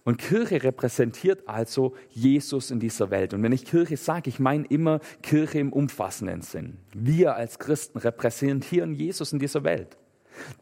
Und 0.04 0.18
Kirche 0.18 0.62
repräsentiert 0.62 1.48
also 1.48 1.96
Jesus 2.10 2.70
in 2.70 2.78
dieser 2.78 3.10
Welt. 3.10 3.34
Und 3.34 3.42
wenn 3.42 3.50
ich 3.50 3.64
Kirche 3.64 3.96
sage, 3.96 4.30
ich 4.30 4.38
meine 4.38 4.64
immer 4.64 5.00
Kirche 5.22 5.58
im 5.58 5.72
umfassenden 5.72 6.42
Sinn. 6.42 6.76
Wir 6.94 7.34
als 7.34 7.58
Christen 7.58 7.98
repräsentieren 7.98 8.94
Jesus 8.94 9.32
in 9.32 9.40
dieser 9.40 9.64
Welt. 9.64 9.96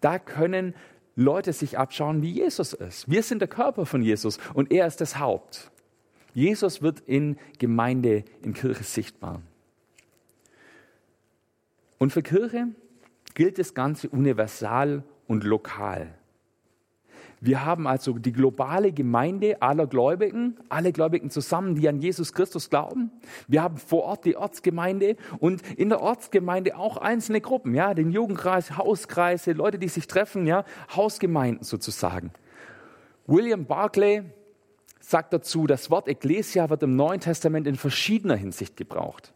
Da 0.00 0.18
können 0.18 0.74
Leute 1.18 1.52
sich 1.52 1.76
abschauen, 1.76 2.22
wie 2.22 2.30
Jesus 2.30 2.72
ist. 2.74 3.10
Wir 3.10 3.24
sind 3.24 3.40
der 3.40 3.48
Körper 3.48 3.86
von 3.86 4.02
Jesus 4.02 4.38
und 4.54 4.70
er 4.70 4.86
ist 4.86 5.00
das 5.00 5.18
Haupt. 5.18 5.72
Jesus 6.32 6.80
wird 6.80 7.00
in 7.00 7.36
Gemeinde, 7.58 8.24
in 8.40 8.54
Kirche 8.54 8.84
sichtbar. 8.84 9.42
Und 11.98 12.12
für 12.12 12.22
Kirche 12.22 12.68
gilt 13.34 13.58
das 13.58 13.74
Ganze 13.74 14.08
universal 14.08 15.02
und 15.26 15.42
lokal. 15.42 16.14
Wir 17.40 17.64
haben 17.64 17.86
also 17.86 18.14
die 18.14 18.32
globale 18.32 18.92
Gemeinde 18.92 19.62
aller 19.62 19.86
Gläubigen, 19.86 20.56
alle 20.68 20.92
Gläubigen 20.92 21.30
zusammen, 21.30 21.74
die 21.74 21.88
an 21.88 22.00
Jesus 22.00 22.32
Christus 22.32 22.68
glauben. 22.68 23.10
Wir 23.46 23.62
haben 23.62 23.76
vor 23.76 24.04
Ort 24.04 24.24
die 24.24 24.36
Ortsgemeinde 24.36 25.16
und 25.38 25.62
in 25.76 25.88
der 25.88 26.00
Ortsgemeinde 26.00 26.76
auch 26.76 26.96
einzelne 26.96 27.40
Gruppen, 27.40 27.74
ja, 27.74 27.94
den 27.94 28.10
Jugendkreis, 28.10 28.76
Hauskreise, 28.76 29.52
Leute, 29.52 29.78
die 29.78 29.88
sich 29.88 30.06
treffen, 30.06 30.46
ja, 30.46 30.64
Hausgemeinden 30.94 31.64
sozusagen. 31.64 32.32
William 33.26 33.66
Barclay 33.66 34.24
sagt 35.00 35.32
dazu, 35.32 35.66
das 35.66 35.90
Wort 35.90 36.08
Ecclesia 36.08 36.70
wird 36.70 36.82
im 36.82 36.96
Neuen 36.96 37.20
Testament 37.20 37.66
in 37.66 37.76
verschiedener 37.76 38.36
Hinsicht 38.36 38.76
gebraucht. 38.76 39.32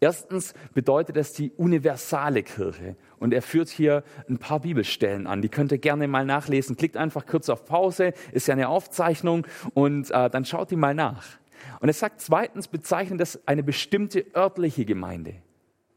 Erstens 0.00 0.54
bedeutet 0.74 1.16
es 1.16 1.32
die 1.32 1.50
universale 1.52 2.42
Kirche. 2.42 2.96
Und 3.18 3.32
er 3.32 3.42
führt 3.42 3.68
hier 3.68 4.04
ein 4.28 4.38
paar 4.38 4.60
Bibelstellen 4.60 5.26
an. 5.26 5.40
Die 5.40 5.48
könnt 5.48 5.72
ihr 5.72 5.78
gerne 5.78 6.08
mal 6.08 6.26
nachlesen. 6.26 6.76
Klickt 6.76 6.96
einfach 6.96 7.26
kurz 7.26 7.48
auf 7.48 7.64
Pause, 7.64 8.12
ist 8.32 8.48
ja 8.48 8.54
eine 8.54 8.68
Aufzeichnung 8.68 9.46
und 9.72 10.10
äh, 10.10 10.28
dann 10.28 10.44
schaut 10.44 10.70
die 10.70 10.76
mal 10.76 10.94
nach. 10.94 11.24
Und 11.80 11.88
er 11.88 11.94
sagt 11.94 12.20
zweitens 12.20 12.68
bezeichnet 12.68 13.20
das 13.20 13.46
eine 13.46 13.62
bestimmte 13.62 14.26
örtliche 14.36 14.84
Gemeinde. 14.84 15.36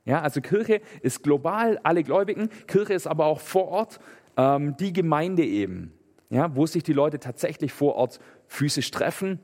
Ja, 0.05 0.21
also 0.21 0.39
Kirche 0.39 0.79
ist 1.01 1.21
global, 1.23 1.79
alle 1.83 2.03
Gläubigen. 2.03 2.49
Kirche 2.67 2.93
ist 2.93 3.07
aber 3.07 3.25
auch 3.25 3.41
vor 3.41 3.67
Ort 3.67 3.99
ähm, 4.37 4.77
die 4.77 4.93
Gemeinde 4.93 5.43
eben, 5.43 5.91
ja, 6.29 6.55
wo 6.55 6.65
sich 6.65 6.83
die 6.83 6.93
Leute 6.93 7.19
tatsächlich 7.19 7.73
vor 7.73 7.95
Ort 7.95 8.19
physisch 8.47 8.89
treffen. 8.91 9.39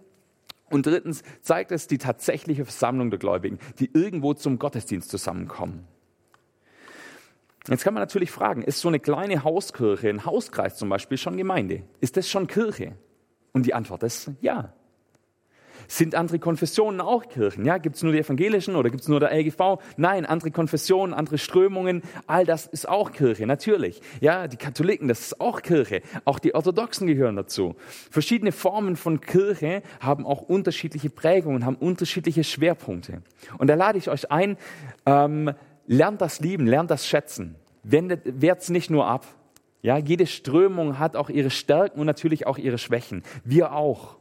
Und 0.73 0.87
drittens 0.87 1.21
zeigt 1.41 1.71
es 1.71 1.85
die 1.85 1.99
tatsächliche 1.99 2.65
Versammlung 2.65 3.11
der 3.11 3.19
Gläubigen, 3.19 3.59
die 3.77 3.91
irgendwo 3.93 4.33
zum 4.33 4.57
Gottesdienst 4.57 5.07
zusammenkommen. 5.07 5.87
Jetzt 7.67 7.83
kann 7.83 7.93
man 7.93 8.01
natürlich 8.01 8.31
fragen, 8.31 8.63
ist 8.63 8.81
so 8.81 8.87
eine 8.87 8.99
kleine 8.99 9.43
Hauskirche, 9.43 10.09
ein 10.09 10.25
Hauskreis 10.25 10.75
zum 10.75 10.89
Beispiel 10.89 11.19
schon 11.19 11.37
Gemeinde? 11.37 11.83
Ist 12.01 12.17
das 12.17 12.27
schon 12.27 12.47
Kirche? 12.47 12.97
Und 13.51 13.67
die 13.67 13.75
Antwort 13.75 14.01
ist 14.01 14.31
ja. 14.41 14.73
Sind 15.87 16.15
andere 16.15 16.39
Konfessionen 16.39 17.01
auch 17.01 17.27
Kirchen? 17.27 17.65
Ja, 17.65 17.77
gibt 17.77 17.95
es 17.95 18.03
nur 18.03 18.11
die 18.11 18.19
evangelischen 18.19 18.75
oder 18.75 18.89
gibt 18.89 19.01
es 19.01 19.07
nur 19.07 19.19
der 19.19 19.31
LGV? 19.31 19.79
Nein, 19.97 20.25
andere 20.25 20.51
Konfessionen, 20.51 21.13
andere 21.13 21.37
Strömungen, 21.37 22.03
all 22.27 22.45
das 22.45 22.65
ist 22.65 22.87
auch 22.87 23.11
Kirche, 23.11 23.45
natürlich. 23.45 24.01
Ja, 24.21 24.47
die 24.47 24.57
Katholiken, 24.57 25.07
das 25.07 25.19
ist 25.19 25.41
auch 25.41 25.61
Kirche. 25.61 26.01
Auch 26.25 26.39
die 26.39 26.55
Orthodoxen 26.55 27.07
gehören 27.07 27.35
dazu. 27.35 27.75
Verschiedene 28.09 28.51
Formen 28.51 28.95
von 28.95 29.21
Kirche 29.21 29.83
haben 29.99 30.25
auch 30.25 30.41
unterschiedliche 30.41 31.09
Prägungen, 31.09 31.65
haben 31.65 31.75
unterschiedliche 31.75 32.43
Schwerpunkte. 32.43 33.21
Und 33.57 33.67
da 33.67 33.75
lade 33.75 33.97
ich 33.97 34.09
euch 34.09 34.31
ein, 34.31 34.57
ähm, 35.05 35.51
lernt 35.87 36.21
das 36.21 36.39
lieben, 36.39 36.67
lernt 36.67 36.91
das 36.91 37.07
schätzen. 37.07 37.55
Wehrt 37.83 38.61
es 38.61 38.69
nicht 38.69 38.89
nur 38.89 39.07
ab. 39.07 39.25
Ja, 39.81 39.97
jede 39.97 40.27
Strömung 40.27 40.97
hat 40.97 41.17
auch 41.17 41.29
ihre 41.29 41.49
Stärken 41.49 41.99
und 41.99 42.05
natürlich 42.05 42.47
auch 42.47 42.57
ihre 42.57 42.77
Schwächen. 42.77 43.23
Wir 43.43 43.73
auch. 43.73 44.15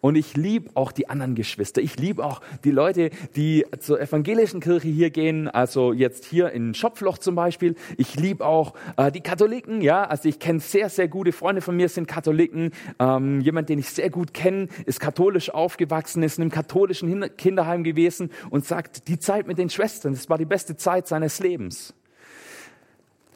Und 0.00 0.16
ich 0.16 0.36
liebe 0.36 0.70
auch 0.74 0.92
die 0.92 1.08
anderen 1.08 1.34
Geschwister. 1.34 1.80
Ich 1.80 1.98
liebe 1.98 2.24
auch 2.24 2.40
die 2.64 2.70
Leute, 2.70 3.10
die 3.34 3.64
zur 3.78 4.00
evangelischen 4.00 4.60
Kirche 4.60 4.88
hier 4.88 5.10
gehen, 5.10 5.48
also 5.48 5.92
jetzt 5.92 6.24
hier 6.24 6.50
in 6.50 6.74
Schopfloch 6.74 7.18
zum 7.18 7.34
Beispiel. 7.34 7.74
Ich 7.96 8.16
liebe 8.16 8.44
auch 8.44 8.74
äh, 8.96 9.10
die 9.12 9.20
Katholiken, 9.20 9.80
ja. 9.80 10.04
Also 10.04 10.28
ich 10.28 10.38
kenne 10.38 10.60
sehr, 10.60 10.88
sehr 10.88 11.08
gute 11.08 11.32
Freunde 11.32 11.60
von 11.60 11.76
mir 11.76 11.88
sind 11.88 12.06
Katholiken. 12.08 12.72
Ähm, 12.98 13.40
jemand, 13.40 13.68
den 13.68 13.78
ich 13.78 13.90
sehr 13.90 14.10
gut 14.10 14.34
kenne, 14.34 14.68
ist 14.84 15.00
katholisch 15.00 15.50
aufgewachsen, 15.50 16.22
ist 16.22 16.38
in 16.38 16.42
einem 16.42 16.50
katholischen 16.50 17.36
Kinderheim 17.36 17.84
gewesen 17.84 18.30
und 18.50 18.64
sagt, 18.64 19.08
die 19.08 19.18
Zeit 19.18 19.46
mit 19.46 19.58
den 19.58 19.70
Schwestern, 19.70 20.12
das 20.12 20.28
war 20.28 20.38
die 20.38 20.44
beste 20.44 20.76
Zeit 20.76 21.06
seines 21.06 21.40
Lebens. 21.40 21.94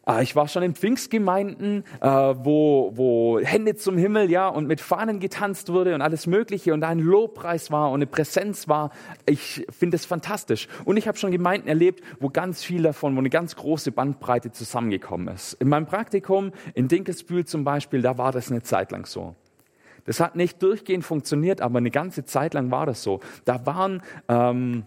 Ah, 0.07 0.23
ich 0.23 0.35
war 0.35 0.49
schon 0.49 0.63
in 0.63 0.75
Pfingstgemeinden, 0.75 1.85
äh, 2.01 2.07
wo, 2.07 2.91
wo 2.95 3.39
Hände 3.39 3.77
zum 3.77 3.99
Himmel, 3.99 4.31
ja, 4.31 4.49
und 4.49 4.67
mit 4.67 4.81
Fahnen 4.81 5.21
getanzt 5.21 5.71
wurde 5.71 5.95
und 5.95 6.01
alles 6.01 6.27
Mögliche 6.27 6.73
und 6.73 6.81
da 6.81 6.89
ein 6.89 7.01
Lobpreis 7.01 7.71
war 7.71 7.91
und 7.91 7.97
eine 7.97 8.07
Präsenz 8.07 8.67
war. 8.67 8.91
Ich 9.27 9.67
finde 9.69 9.97
es 9.97 10.07
fantastisch. 10.07 10.69
Und 10.87 10.97
ich 10.97 11.07
habe 11.07 11.19
schon 11.19 11.31
Gemeinden 11.31 11.69
erlebt, 11.69 12.03
wo 12.19 12.31
ganz 12.31 12.65
viel 12.65 12.83
davon, 12.83 13.15
wo 13.15 13.19
eine 13.19 13.29
ganz 13.29 13.57
große 13.57 13.93
Bandbreite 13.93 14.51
zusammengekommen 14.53 15.29
ist. 15.29 15.53
In 15.55 15.69
meinem 15.69 15.87
Praktikum 15.87 16.53
in 16.75 16.89
Dinkelsbühl 16.89 17.45
zum 17.45 17.65
Beispiel, 17.65 18.01
da 18.01 18.17
war 18.17 18.33
das 18.33 18.51
eine 18.51 18.63
Zeit 18.63 18.93
lang 18.93 19.05
so. 19.05 19.35
Das 20.07 20.19
hat 20.19 20.35
nicht 20.35 20.63
durchgehend 20.63 21.05
funktioniert, 21.05 21.61
aber 21.61 21.79
eine 21.79 21.91
ganze 21.91 22.25
Zeit 22.25 22.55
lang 22.55 22.71
war 22.71 22.87
das 22.87 23.03
so. 23.03 23.21
Da 23.45 23.67
waren 23.67 24.03
ähm, 24.29 24.85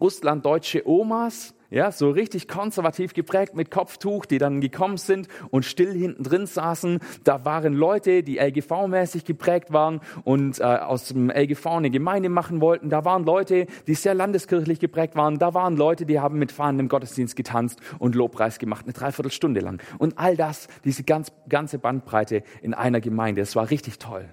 russlanddeutsche 0.00 0.86
Omas, 0.86 1.55
ja, 1.70 1.90
so 1.90 2.10
richtig 2.10 2.48
konservativ 2.48 3.12
geprägt 3.12 3.54
mit 3.54 3.70
Kopftuch, 3.70 4.26
die 4.26 4.38
dann 4.38 4.60
gekommen 4.60 4.96
sind 4.96 5.28
und 5.50 5.64
still 5.64 5.92
hinten 5.92 6.22
drin 6.22 6.46
saßen. 6.46 7.00
Da 7.24 7.44
waren 7.44 7.74
Leute, 7.74 8.22
die 8.22 8.40
LGV-mäßig 8.40 9.24
geprägt 9.24 9.72
waren 9.72 10.00
und 10.24 10.60
äh, 10.60 10.64
aus 10.64 11.08
dem 11.08 11.30
LGV 11.30 11.66
eine 11.66 11.90
Gemeinde 11.90 12.28
machen 12.28 12.60
wollten. 12.60 12.90
Da 12.90 13.04
waren 13.04 13.24
Leute, 13.24 13.66
die 13.86 13.94
sehr 13.94 14.14
landeskirchlich 14.14 14.78
geprägt 14.78 15.16
waren. 15.16 15.38
Da 15.38 15.54
waren 15.54 15.76
Leute, 15.76 16.06
die 16.06 16.20
haben 16.20 16.38
mit 16.38 16.52
Fahnen 16.52 16.80
im 16.80 16.88
Gottesdienst 16.88 17.36
getanzt 17.36 17.80
und 17.98 18.14
Lobpreis 18.14 18.58
gemacht, 18.58 18.84
eine 18.84 18.92
Dreiviertelstunde 18.92 19.60
lang. 19.60 19.80
Und 19.98 20.18
all 20.18 20.36
das, 20.36 20.68
diese 20.84 21.02
ganz, 21.02 21.32
ganze 21.48 21.78
Bandbreite 21.78 22.42
in 22.62 22.74
einer 22.74 23.00
Gemeinde, 23.00 23.42
das 23.42 23.56
war 23.56 23.70
richtig 23.70 23.98
toll. 23.98 24.28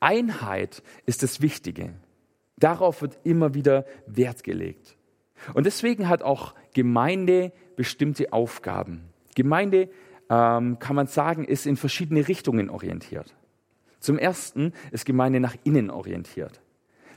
Einheit 0.00 0.82
ist 1.06 1.22
das 1.22 1.40
Wichtige. 1.42 1.94
Darauf 2.58 3.02
wird 3.02 3.18
immer 3.24 3.54
wieder 3.54 3.86
Wert 4.06 4.44
gelegt. 4.44 4.96
Und 5.54 5.66
deswegen 5.66 6.08
hat 6.08 6.22
auch 6.22 6.54
Gemeinde 6.74 7.52
bestimmte 7.76 8.32
Aufgaben. 8.32 9.04
Gemeinde, 9.34 9.88
ähm, 10.28 10.78
kann 10.78 10.96
man 10.96 11.06
sagen, 11.06 11.44
ist 11.44 11.66
in 11.66 11.76
verschiedene 11.76 12.28
Richtungen 12.28 12.70
orientiert. 12.70 13.34
Zum 14.00 14.18
Ersten 14.18 14.72
ist 14.92 15.04
Gemeinde 15.04 15.40
nach 15.40 15.56
innen 15.64 15.90
orientiert. 15.90 16.60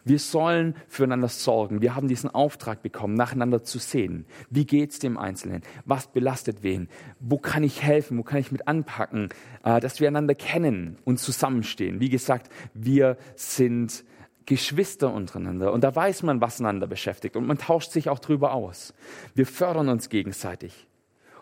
Wir 0.06 0.20
sollen 0.20 0.76
füreinander 0.90 1.30
sorgen. 1.30 1.82
Wir 1.82 1.96
haben 1.96 2.10
diesen 2.10 2.30
Auftrag 2.30 2.82
bekommen, 2.82 3.14
nacheinander 3.14 3.64
zu 3.64 3.80
sehen. 3.80 4.26
Wie 4.50 4.66
geht's 4.66 5.00
dem 5.00 5.18
Einzelnen? 5.18 5.62
Was 5.86 6.08
belastet 6.08 6.62
wen? 6.62 6.90
Wo 7.22 7.38
kann 7.38 7.64
ich 7.64 7.82
helfen? 7.82 8.18
Wo 8.18 8.24
kann 8.24 8.40
ich 8.40 8.52
mit 8.52 8.68
anpacken? 8.68 9.30
Äh, 9.64 9.80
dass 9.80 10.02
wir 10.02 10.10
einander 10.10 10.36
kennen 10.36 10.98
und 11.06 11.20
zusammenstehen. 11.20 12.02
Wie 12.02 12.10
gesagt, 12.10 12.50
wir 12.74 13.18
sind 13.36 14.04
Geschwister 14.46 15.14
untereinander. 15.14 15.72
Und 15.72 15.84
da 15.84 15.96
weiß 15.96 16.24
man, 16.24 16.42
was 16.42 16.60
einander 16.60 16.88
beschäftigt. 16.88 17.36
Und 17.36 17.46
man 17.46 17.58
tauscht 17.58 17.92
sich 17.92 18.10
auch 18.10 18.20
drüber 18.20 18.54
aus. 18.54 18.94
Wir 19.36 19.46
fördern 19.46 19.90
uns 19.90 20.10
gegenseitig. 20.10 20.88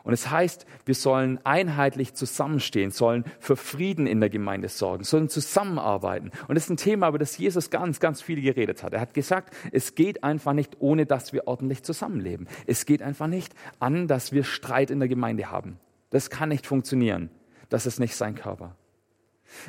Und 0.03 0.13
es 0.13 0.31
heißt, 0.31 0.65
wir 0.85 0.95
sollen 0.95 1.39
einheitlich 1.43 2.15
zusammenstehen, 2.15 2.91
sollen 2.91 3.23
für 3.39 3.55
Frieden 3.55 4.07
in 4.07 4.19
der 4.19 4.29
Gemeinde 4.29 4.67
sorgen, 4.67 5.03
sollen 5.03 5.29
zusammenarbeiten. 5.29 6.31
Und 6.47 6.55
das 6.55 6.65
ist 6.65 6.71
ein 6.71 6.77
Thema, 6.77 7.07
über 7.07 7.19
das 7.19 7.37
Jesus 7.37 7.69
ganz, 7.69 7.99
ganz 7.99 8.21
viel 8.21 8.41
geredet 8.41 8.81
hat. 8.81 8.93
Er 8.93 9.01
hat 9.01 9.13
gesagt, 9.13 9.53
es 9.71 9.93
geht 9.93 10.23
einfach 10.23 10.53
nicht, 10.53 10.77
ohne 10.79 11.05
dass 11.05 11.33
wir 11.33 11.47
ordentlich 11.47 11.83
zusammenleben. 11.83 12.47
Es 12.65 12.85
geht 12.85 13.01
einfach 13.03 13.27
nicht 13.27 13.53
an, 13.79 14.07
dass 14.07 14.31
wir 14.31 14.43
Streit 14.43 14.89
in 14.89 14.99
der 14.99 15.09
Gemeinde 15.09 15.51
haben. 15.51 15.79
Das 16.09 16.29
kann 16.29 16.49
nicht 16.49 16.65
funktionieren. 16.65 17.29
Das 17.69 17.85
ist 17.85 17.99
nicht 17.99 18.15
sein 18.15 18.35
Körper. 18.35 18.75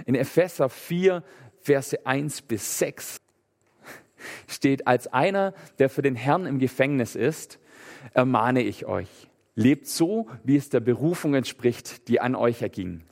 In 0.07 0.15
Epheser 0.15 0.69
4, 0.69 1.23
Verse 1.61 2.07
1 2.07 2.43
bis 2.43 2.79
6 2.79 3.22
steht, 4.47 4.87
als 4.87 5.07
einer, 5.07 5.55
der 5.79 5.89
für 5.89 6.03
den 6.03 6.17
Herrn 6.17 6.47
im 6.47 6.59
Gefängnis 6.59 7.15
ist, 7.15 7.59
ermahne 8.15 8.63
ich 8.63 8.87
euch, 8.87 9.31
lebt 9.55 9.87
so, 9.87 10.29
wie 10.45 10.57
es 10.57 10.69
der 10.69 10.81
Berufung 10.81 11.35
entspricht, 11.35 12.09
die 12.09 12.21
an 12.21 12.35
euch 12.35 12.63
erging. 12.63 13.03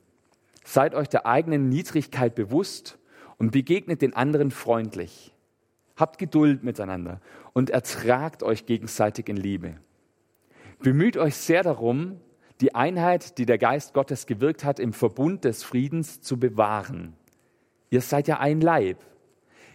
Seid 0.65 0.95
euch 0.95 1.09
der 1.09 1.27
eigenen 1.27 1.69
Niedrigkeit 1.69 2.35
bewusst 2.35 2.99
und 3.39 3.53
begegnet 3.53 4.03
den 4.03 4.15
anderen 4.15 4.51
freundlich. 4.51 5.35
Habt 5.97 6.19
Geduld 6.19 6.63
miteinander 6.63 7.21
und 7.53 7.71
ertragt 7.71 8.43
euch 8.43 8.67
gegenseitig 8.67 9.29
in 9.29 9.37
Liebe. 9.37 9.77
Bemüht 10.81 11.17
euch 11.17 11.37
sehr 11.37 11.63
darum, 11.63 12.21
die 12.61 12.75
Einheit, 12.75 13.39
die 13.39 13.47
der 13.47 13.59
Geist 13.59 13.95
Gottes 13.95 14.27
gewirkt 14.27 14.65
hat, 14.65 14.79
im 14.79 14.93
Verbund 14.93 15.45
des 15.45 15.63
Friedens 15.63 16.21
zu 16.21 16.39
bewahren. 16.39 17.15
Ihr 17.91 18.01
seid 18.01 18.29
ja 18.29 18.39
ein 18.39 18.61
Leib 18.61 18.99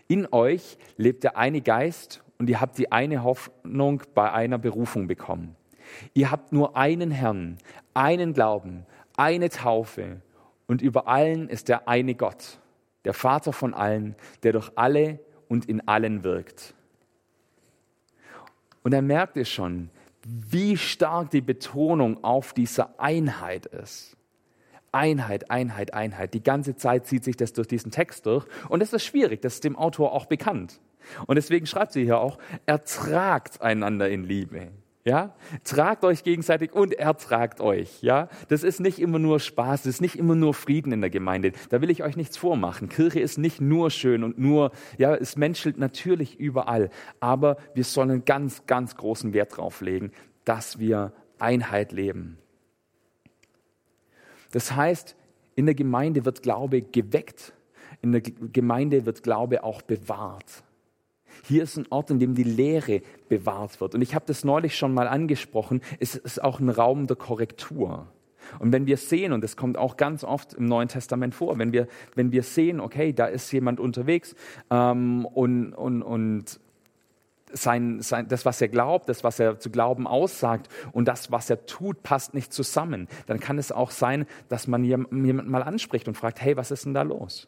in 0.07 0.27
euch 0.31 0.77
lebt 0.97 1.23
der 1.23 1.37
eine 1.37 1.61
Geist 1.61 2.23
und 2.37 2.49
ihr 2.49 2.61
habt 2.61 2.77
die 2.77 2.91
eine 2.91 3.23
Hoffnung 3.23 4.03
bei 4.13 4.31
einer 4.31 4.57
Berufung 4.57 5.07
bekommen. 5.07 5.55
Ihr 6.13 6.31
habt 6.31 6.51
nur 6.51 6.75
einen 6.75 7.11
Herrn, 7.11 7.57
einen 7.93 8.33
Glauben, 8.33 8.85
eine 9.17 9.49
Taufe 9.49 10.21
und 10.67 10.81
über 10.81 11.07
allen 11.07 11.49
ist 11.49 11.69
der 11.69 11.87
eine 11.87 12.15
Gott, 12.15 12.59
der 13.05 13.13
Vater 13.13 13.53
von 13.53 13.73
allen, 13.73 14.15
der 14.43 14.53
durch 14.53 14.71
alle 14.75 15.19
und 15.47 15.65
in 15.65 15.87
allen 15.87 16.23
wirkt. 16.23 16.73
Und 18.83 18.93
er 18.93 19.01
merkt 19.01 19.37
es 19.37 19.49
schon, 19.49 19.89
wie 20.25 20.75
stark 20.75 21.29
die 21.31 21.41
Betonung 21.41 22.23
auf 22.23 22.53
dieser 22.53 22.99
Einheit 22.99 23.67
ist. 23.67 24.17
Einheit, 24.95 25.51
Einheit, 25.51 25.93
Einheit. 25.93 26.33
Die 26.33 26.41
ganze 26.41 26.75
Zeit 26.75 27.05
zieht 27.05 27.25
sich 27.25 27.35
das 27.35 27.51
durch 27.53 27.67
diesen 27.67 27.91
Text 27.91 28.25
durch. 28.25 28.45
Und 28.69 28.79
das 28.79 28.93
ist 28.93 29.03
schwierig, 29.03 29.41
das 29.41 29.55
ist 29.55 29.63
dem 29.65 29.75
Autor 29.75 30.13
auch 30.13 30.25
bekannt. 30.25 30.79
Und 31.27 31.35
deswegen 31.35 31.67
schreibt 31.67 31.91
sie 31.91 32.03
hier 32.03 32.19
auch, 32.19 32.37
ertragt 32.65 33.61
einander 33.61 34.09
in 34.09 34.23
Liebe. 34.23 34.71
Ja, 35.03 35.35
tragt 35.63 36.03
euch 36.03 36.23
gegenseitig 36.23 36.73
und 36.73 36.93
ertragt 36.93 37.61
euch. 37.61 38.01
Ja, 38.01 38.27
das 38.47 38.63
ist 38.63 38.79
nicht 38.79 38.97
immer 38.97 39.19
nur 39.19 39.39
Spaß, 39.39 39.83
das 39.83 39.95
ist 39.95 40.01
nicht 40.01 40.15
immer 40.15 40.33
nur 40.33 40.55
Frieden 40.55 40.91
in 40.93 41.01
der 41.01 41.11
Gemeinde. 41.11 41.51
Da 41.69 41.79
will 41.81 41.91
ich 41.91 42.01
euch 42.01 42.15
nichts 42.15 42.37
vormachen. 42.37 42.89
Kirche 42.89 43.19
ist 43.19 43.37
nicht 43.37 43.61
nur 43.61 43.91
schön 43.91 44.23
und 44.23 44.39
nur, 44.39 44.71
ja, 44.97 45.13
es 45.13 45.35
menschelt 45.35 45.77
natürlich 45.77 46.39
überall. 46.39 46.89
Aber 47.19 47.57
wir 47.75 47.83
sollen 47.83 48.25
ganz, 48.25 48.65
ganz 48.65 48.95
großen 48.95 49.33
Wert 49.33 49.57
drauf 49.57 49.81
legen, 49.81 50.11
dass 50.43 50.79
wir 50.79 51.13
Einheit 51.37 51.91
leben. 51.91 52.39
Das 54.55 54.73
heißt, 54.73 55.17
in 55.55 55.65
der 55.65 55.75
Gemeinde 55.75 56.23
wird 56.23 56.41
Glaube 56.41 56.81
geweckt, 56.81 57.51
in 58.01 58.13
der 58.13 58.21
Gemeinde 58.21 59.05
wird 59.05 59.21
Glaube 59.21 59.65
auch 59.65 59.81
bewahrt. 59.81 60.63
Hier 61.43 61.61
ist 61.61 61.75
ein 61.75 61.87
Ort, 61.89 62.09
in 62.09 62.19
dem 62.19 62.35
die 62.35 62.43
Lehre 62.43 63.01
bewahrt 63.27 63.81
wird. 63.81 63.95
Und 63.95 64.01
ich 64.01 64.15
habe 64.15 64.23
das 64.25 64.45
neulich 64.45 64.77
schon 64.77 64.93
mal 64.93 65.09
angesprochen, 65.09 65.81
es 65.99 66.15
ist 66.15 66.41
auch 66.41 66.61
ein 66.61 66.69
Raum 66.69 67.05
der 67.05 67.17
Korrektur. 67.17 68.07
Und 68.59 68.71
wenn 68.71 68.85
wir 68.85 68.95
sehen, 68.95 69.33
und 69.33 69.43
das 69.43 69.57
kommt 69.57 69.77
auch 69.77 69.97
ganz 69.97 70.23
oft 70.23 70.53
im 70.53 70.67
Neuen 70.67 70.87
Testament 70.87 71.35
vor, 71.35 71.59
wenn 71.59 71.73
wir, 71.73 71.89
wenn 72.13 72.31
wir 72.31 72.43
sehen, 72.43 72.79
okay, 72.79 73.11
da 73.11 73.25
ist 73.25 73.51
jemand 73.51 73.81
unterwegs 73.81 74.35
ähm, 74.71 75.25
und, 75.25 75.73
und, 75.73 76.01
und 76.01 76.61
sein, 77.53 78.01
sein, 78.01 78.27
das, 78.27 78.45
was 78.45 78.61
er 78.61 78.67
glaubt, 78.67 79.09
das, 79.09 79.23
was 79.23 79.39
er 79.39 79.59
zu 79.59 79.69
glauben 79.69 80.07
aussagt 80.07 80.69
und 80.91 81.07
das, 81.07 81.31
was 81.31 81.49
er 81.49 81.65
tut, 81.65 82.03
passt 82.03 82.33
nicht 82.33 82.51
zusammen. 82.53 83.07
Dann 83.27 83.39
kann 83.39 83.57
es 83.57 83.71
auch 83.71 83.91
sein, 83.91 84.25
dass 84.49 84.67
man 84.67 84.83
jemanden 84.83 85.49
mal 85.49 85.63
anspricht 85.63 86.07
und 86.07 86.15
fragt, 86.15 86.41
hey, 86.41 86.57
was 86.57 86.71
ist 86.71 86.85
denn 86.85 86.93
da 86.93 87.03
los? 87.03 87.47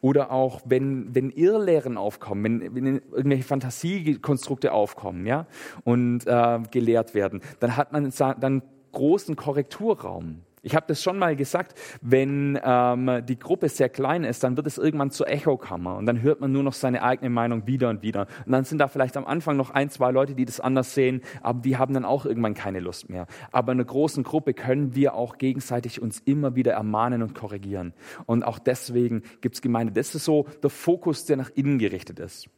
Oder 0.00 0.30
auch, 0.30 0.62
wenn, 0.64 1.14
wenn 1.14 1.30
Irrlehren 1.30 1.96
aufkommen, 1.96 2.42
wenn, 2.44 2.74
wenn 2.74 2.86
irgendwelche 3.12 3.44
Fantasiekonstrukte 3.44 4.72
aufkommen 4.72 5.26
ja, 5.26 5.46
und 5.84 6.26
äh, 6.26 6.60
gelehrt 6.70 7.14
werden, 7.14 7.42
dann 7.60 7.76
hat 7.76 7.92
man 7.92 8.10
dann 8.40 8.62
großen 8.92 9.36
Korrekturraum. 9.36 10.42
Ich 10.66 10.74
habe 10.74 10.86
das 10.88 11.00
schon 11.00 11.16
mal 11.16 11.36
gesagt, 11.36 11.78
wenn 12.00 12.58
ähm, 12.60 13.22
die 13.24 13.38
Gruppe 13.38 13.68
sehr 13.68 13.88
klein 13.88 14.24
ist, 14.24 14.42
dann 14.42 14.56
wird 14.56 14.66
es 14.66 14.78
irgendwann 14.78 15.12
zur 15.12 15.28
Echokammer 15.28 15.96
und 15.96 16.06
dann 16.06 16.22
hört 16.22 16.40
man 16.40 16.50
nur 16.50 16.64
noch 16.64 16.72
seine 16.72 17.04
eigene 17.04 17.30
Meinung 17.30 17.68
wieder 17.68 17.88
und 17.88 18.02
wieder. 18.02 18.26
Und 18.44 18.50
dann 18.50 18.64
sind 18.64 18.78
da 18.78 18.88
vielleicht 18.88 19.16
am 19.16 19.24
Anfang 19.26 19.56
noch 19.56 19.70
ein, 19.70 19.90
zwei 19.90 20.10
Leute, 20.10 20.34
die 20.34 20.44
das 20.44 20.58
anders 20.58 20.92
sehen, 20.92 21.22
aber 21.40 21.60
die 21.60 21.76
haben 21.76 21.94
dann 21.94 22.04
auch 22.04 22.26
irgendwann 22.26 22.54
keine 22.54 22.80
Lust 22.80 23.08
mehr. 23.08 23.28
Aber 23.52 23.70
in 23.70 23.78
einer 23.78 23.86
großen 23.86 24.24
Gruppe 24.24 24.54
können 24.54 24.96
wir 24.96 25.14
auch 25.14 25.38
gegenseitig 25.38 26.02
uns 26.02 26.18
immer 26.24 26.56
wieder 26.56 26.72
ermahnen 26.72 27.22
und 27.22 27.36
korrigieren. 27.36 27.94
Und 28.24 28.42
auch 28.42 28.58
deswegen 28.58 29.22
gibt 29.42 29.54
es 29.54 29.62
Gemeinde. 29.62 29.92
Das 29.92 30.16
ist 30.16 30.24
so 30.24 30.48
der 30.64 30.70
Fokus, 30.70 31.26
der 31.26 31.36
nach 31.36 31.50
innen 31.54 31.78
gerichtet 31.78 32.18
ist. 32.18 32.48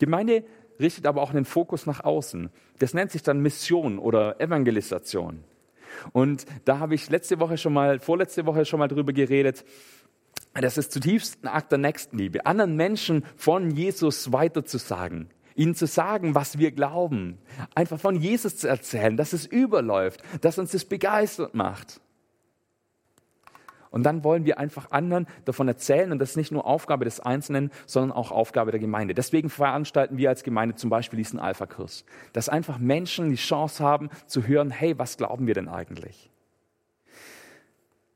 Gemeinde 0.00 0.42
richtet 0.80 1.06
aber 1.06 1.22
auch 1.22 1.30
einen 1.30 1.44
Fokus 1.44 1.86
nach 1.86 2.02
außen. 2.02 2.50
Das 2.80 2.94
nennt 2.94 3.12
sich 3.12 3.22
dann 3.22 3.38
Mission 3.38 4.00
oder 4.00 4.40
Evangelisation. 4.40 5.44
Und 6.12 6.46
da 6.64 6.78
habe 6.78 6.94
ich 6.94 7.10
letzte 7.10 7.40
Woche 7.40 7.58
schon 7.58 7.72
mal, 7.72 8.00
vorletzte 8.00 8.46
Woche 8.46 8.64
schon 8.64 8.78
mal 8.78 8.88
drüber 8.88 9.12
geredet. 9.12 9.64
Das 10.54 10.78
ist 10.78 10.92
zutiefst 10.92 11.44
ein 11.44 11.48
Akt 11.48 11.70
der 11.70 11.78
Nächstenliebe, 11.78 12.46
anderen 12.46 12.76
Menschen 12.76 13.24
von 13.36 13.70
Jesus 13.70 14.32
weiterzusagen 14.32 15.30
ihnen 15.58 15.74
zu 15.74 15.86
sagen, 15.86 16.36
was 16.36 16.58
wir 16.58 16.70
glauben, 16.70 17.36
einfach 17.74 17.98
von 17.98 18.14
Jesus 18.14 18.56
zu 18.56 18.68
erzählen, 18.68 19.16
dass 19.16 19.32
es 19.32 19.44
überläuft, 19.44 20.22
dass 20.40 20.56
uns 20.58 20.70
das 20.70 20.84
begeistert 20.84 21.54
macht. 21.54 22.00
Und 23.90 24.04
dann 24.04 24.24
wollen 24.24 24.44
wir 24.44 24.58
einfach 24.58 24.90
anderen 24.90 25.26
davon 25.44 25.68
erzählen. 25.68 26.12
Und 26.12 26.18
das 26.18 26.30
ist 26.30 26.36
nicht 26.36 26.52
nur 26.52 26.66
Aufgabe 26.66 27.04
des 27.04 27.20
Einzelnen, 27.20 27.70
sondern 27.86 28.12
auch 28.12 28.30
Aufgabe 28.30 28.70
der 28.70 28.80
Gemeinde. 28.80 29.14
Deswegen 29.14 29.50
veranstalten 29.50 30.18
wir 30.18 30.28
als 30.28 30.42
Gemeinde 30.42 30.74
zum 30.74 30.90
Beispiel 30.90 31.16
diesen 31.16 31.38
Alpha-Kurs. 31.38 32.04
Dass 32.32 32.48
einfach 32.48 32.78
Menschen 32.78 33.30
die 33.30 33.36
Chance 33.36 33.82
haben 33.82 34.10
zu 34.26 34.46
hören, 34.46 34.70
hey, 34.70 34.98
was 34.98 35.16
glauben 35.16 35.46
wir 35.46 35.54
denn 35.54 35.68
eigentlich? 35.68 36.30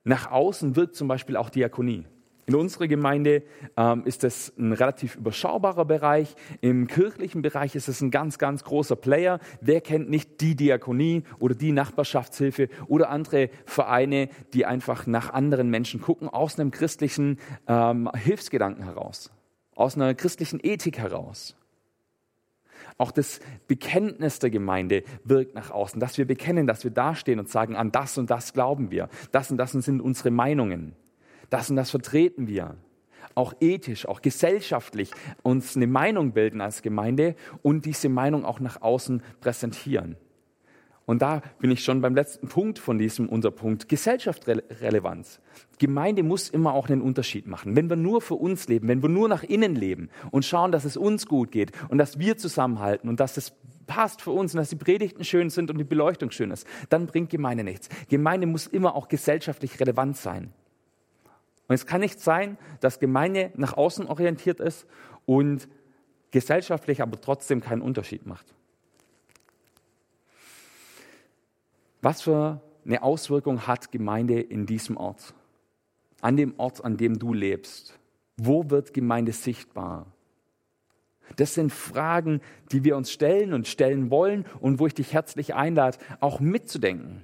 Nach 0.05 0.31
außen 0.31 0.77
wirkt 0.77 0.97
zum 0.97 1.09
Beispiel 1.09 1.37
auch 1.37 1.49
Diakonie. 1.49 2.05
In 2.45 2.57
unserer 2.57 2.89
Gemeinde 2.89 3.45
ähm, 3.77 4.03
ist 4.05 4.25
das 4.25 4.53
ein 4.59 4.73
relativ 4.73 5.15
überschaubarer 5.15 5.85
Bereich. 5.85 6.35
Im 6.61 6.89
kirchlichen 6.89 7.41
Bereich 7.41 7.77
ist 7.77 7.89
es 7.89 8.01
ein 8.01 8.11
ganz, 8.11 8.39
ganz 8.39 8.65
großer 8.65 8.97
Player. 8.97 9.39
Wer 9.61 9.81
kennt 9.81 10.11
nicht 10.11 10.41
die 10.41 10.57
Diakonie 10.57 11.23
oder 11.39 11.55
die 11.55 11.71
Nachbarschaftshilfe 11.71 12.69
oder 12.89 13.11
andere 13.11 13.49
Vereine, 13.65 14.29
die 14.55 14.67
einfach 14.67 15.07
nach 15.07 15.33
anderen 15.33 15.71
Menschen 15.71 16.01
gucken, 16.01 16.29
aus 16.29 16.59
einem 16.59 16.73
christlichen 16.73 17.39
ähm, 17.69 18.11
Hilfsgedanken 18.13 18.85
heraus, 18.85 19.31
aus 19.77 19.95
einer 19.95 20.15
christlichen 20.15 20.59
Ethik 20.63 20.99
heraus. 20.99 21.55
Auch 22.99 23.13
das 23.13 23.39
Bekenntnis 23.69 24.41
der 24.41 24.51
Gemeinde 24.51 25.05
wirkt 25.23 25.55
nach 25.55 25.71
außen, 25.71 26.01
dass 26.01 26.19
wir 26.19 26.27
bekennen, 26.27 26.67
dass 26.67 26.83
wir 26.83 26.91
dastehen 26.91 27.39
und 27.39 27.49
sagen, 27.49 27.77
an 27.77 27.93
das 27.93 28.19
und 28.19 28.31
das 28.31 28.53
glauben 28.53 28.91
wir, 28.91 29.09
das 29.31 29.53
und 29.53 29.59
das 29.59 29.73
sind 29.73 30.01
unsere 30.01 30.33
Meinungen 30.33 30.97
das 31.53 31.71
und 31.71 31.77
das 31.77 31.91
vertreten 31.91 32.47
wir. 32.47 32.77
Auch 33.35 33.55
ethisch, 33.61 34.07
auch 34.07 34.21
gesellschaftlich 34.21 35.11
uns 35.43 35.77
eine 35.77 35.87
Meinung 35.87 36.33
bilden 36.33 36.61
als 36.61 36.83
Gemeinde 36.83 37.35
und 37.63 37.87
diese 37.87 38.09
Meinung 38.09 38.45
auch 38.45 38.61
nach 38.61 38.83
außen 38.83 39.23
präsentieren. 39.41 40.17
Und 41.05 41.21
da 41.21 41.43
bin 41.59 41.71
ich 41.71 41.83
schon 41.83 42.01
beim 42.01 42.15
letzten 42.15 42.49
Punkt 42.49 42.79
von 42.79 42.97
diesem 42.97 43.29
Unterpunkt, 43.29 43.89
Gesellschaftsrelevanz. 43.89 45.41
Gemeinde 45.79 46.23
muss 46.23 46.49
immer 46.49 46.75
auch 46.75 46.89
einen 46.89 47.03
Unterschied 47.03 47.47
machen. 47.47 47.75
Wenn 47.75 47.91
wir 47.91 47.97
nur 47.97 48.21
für 48.21 48.35
uns 48.35 48.69
leben, 48.69 48.89
wenn 48.89 49.03
wir 49.03 49.09
nur 49.09 49.29
nach 49.29 49.43
innen 49.43 49.75
leben 49.75 50.11
und 50.31 50.45
schauen, 50.45 50.73
dass 50.73 50.85
es 50.85 50.97
uns 50.97 51.27
gut 51.27 51.51
geht 51.51 51.73
und 51.89 51.99
dass 51.99 52.19
wir 52.19 52.37
zusammenhalten 52.37 53.09
und 53.09 53.19
dass 53.19 53.37
es 53.37 53.53
passt 53.87 54.23
für 54.23 54.31
uns 54.31 54.55
und 54.55 54.59
dass 54.59 54.71
die 54.71 54.77
Predigten 54.77 55.25
schön 55.25 55.51
sind 55.51 55.71
und 55.71 55.79
die 55.79 55.85
Beleuchtung 55.85 56.31
schön 56.31 56.51
ist, 56.51 56.67
dann 56.89 57.07
bringt 57.07 57.31
Gemeinde 57.31 57.65
nichts. 57.65 57.89
Gemeinde 58.09 58.47
muss 58.47 58.67
immer 58.67 58.95
auch 58.95 59.09
gesellschaftlich 59.09 59.81
relevant 59.81 60.17
sein. 60.17 60.53
Und 61.73 61.77
es 61.77 61.87
kann 61.87 62.03
nicht 62.03 62.21
sein, 62.21 62.59
dass 62.81 63.01
Gemeinde 63.01 63.51
nach 63.55 63.79
außen 63.79 64.07
orientiert 64.07 64.61
ist 64.61 64.87
und 65.25 65.71
gesellschaftlich 66.31 67.01
aber 67.01 67.19
trotzdem 67.19 67.63
keinen 67.63 67.81
Unterschied 67.81 68.27
macht. 68.27 68.45
Was 72.03 72.21
für 72.21 72.61
eine 72.85 73.03
Auswirkung 73.03 73.67
hat 73.67 73.91
Gemeinde 73.91 74.39
in 74.39 74.67
diesem 74.67 74.99
Ort? 74.99 75.33
An 76.21 76.37
dem 76.37 76.53
Ort, 76.59 76.85
an 76.85 76.99
dem 76.99 77.19
du 77.19 77.33
lebst. 77.33 77.99
Wo 78.37 78.69
wird 78.69 78.93
Gemeinde 78.93 79.33
sichtbar? 79.33 80.13
Das 81.37 81.55
sind 81.55 81.73
Fragen, 81.73 82.43
die 82.71 82.85
wir 82.85 82.99
uns 82.99 83.11
stellen 83.11 83.55
und 83.55 83.67
stellen 83.67 84.11
wollen 84.11 84.45
und 84.61 84.79
wo 84.79 84.87
ich 84.87 84.93
dich 84.93 85.15
herzlich 85.15 85.55
einlade, 85.55 85.97
auch 86.21 86.39
mitzudenken. 86.39 87.23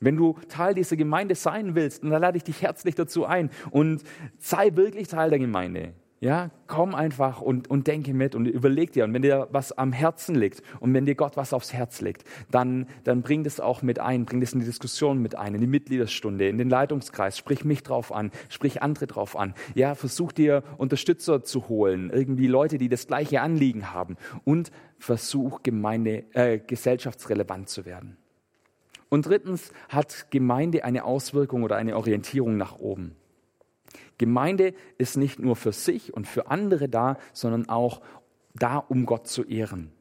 Wenn 0.00 0.16
du 0.16 0.36
Teil 0.48 0.74
dieser 0.74 0.96
Gemeinde 0.96 1.34
sein 1.34 1.74
willst, 1.74 2.02
dann 2.02 2.10
lade 2.10 2.38
ich 2.38 2.44
dich 2.44 2.62
herzlich 2.62 2.94
dazu 2.94 3.26
ein 3.26 3.50
und 3.70 4.02
sei 4.38 4.74
wirklich 4.74 5.08
Teil 5.08 5.28
der 5.28 5.38
Gemeinde. 5.38 5.92
Ja, 6.22 6.50
komm 6.66 6.94
einfach 6.94 7.40
und, 7.40 7.70
und 7.70 7.86
denke 7.86 8.12
mit 8.12 8.34
und 8.34 8.46
überleg 8.46 8.92
dir. 8.92 9.04
Und 9.04 9.14
wenn 9.14 9.22
dir 9.22 9.48
was 9.52 9.72
am 9.72 9.92
Herzen 9.92 10.34
liegt 10.34 10.62
und 10.78 10.92
wenn 10.92 11.06
dir 11.06 11.14
Gott 11.14 11.38
was 11.38 11.54
aufs 11.54 11.72
Herz 11.72 12.02
legt, 12.02 12.24
dann, 12.50 12.86
dann 13.04 13.22
bring 13.22 13.42
das 13.42 13.58
auch 13.58 13.80
mit 13.80 13.98
ein, 13.98 14.26
bring 14.26 14.40
das 14.40 14.52
in 14.52 14.60
die 14.60 14.66
Diskussion 14.66 15.22
mit 15.22 15.34
ein, 15.34 15.54
in 15.54 15.62
die 15.62 15.66
Mitgliederstunde, 15.66 16.46
in 16.46 16.58
den 16.58 16.68
Leitungskreis, 16.68 17.38
sprich 17.38 17.64
mich 17.64 17.82
drauf 17.82 18.12
an, 18.12 18.32
sprich 18.50 18.82
andere 18.82 19.06
drauf 19.06 19.34
an. 19.34 19.54
Ja, 19.74 19.94
versuch 19.94 20.32
dir 20.32 20.62
Unterstützer 20.76 21.42
zu 21.42 21.70
holen, 21.70 22.10
irgendwie 22.10 22.48
Leute, 22.48 22.76
die 22.76 22.90
das 22.90 23.06
gleiche 23.06 23.40
Anliegen 23.40 23.94
haben 23.94 24.16
und 24.44 24.70
versuch 24.98 25.62
Gemeinde, 25.62 26.24
äh, 26.34 26.58
gesellschaftsrelevant 26.58 27.70
zu 27.70 27.86
werden. 27.86 28.19
Und 29.10 29.26
drittens 29.26 29.72
hat 29.90 30.30
Gemeinde 30.30 30.84
eine 30.84 31.04
Auswirkung 31.04 31.64
oder 31.64 31.76
eine 31.76 31.96
Orientierung 31.96 32.56
nach 32.56 32.78
oben. 32.78 33.16
Gemeinde 34.16 34.72
ist 34.98 35.16
nicht 35.16 35.38
nur 35.38 35.56
für 35.56 35.72
sich 35.72 36.14
und 36.14 36.26
für 36.26 36.50
andere 36.50 36.88
da, 36.88 37.18
sondern 37.32 37.68
auch 37.68 38.00
da, 38.54 38.78
um 38.78 39.04
Gott 39.04 39.26
zu 39.26 39.44
ehren. 39.44 39.92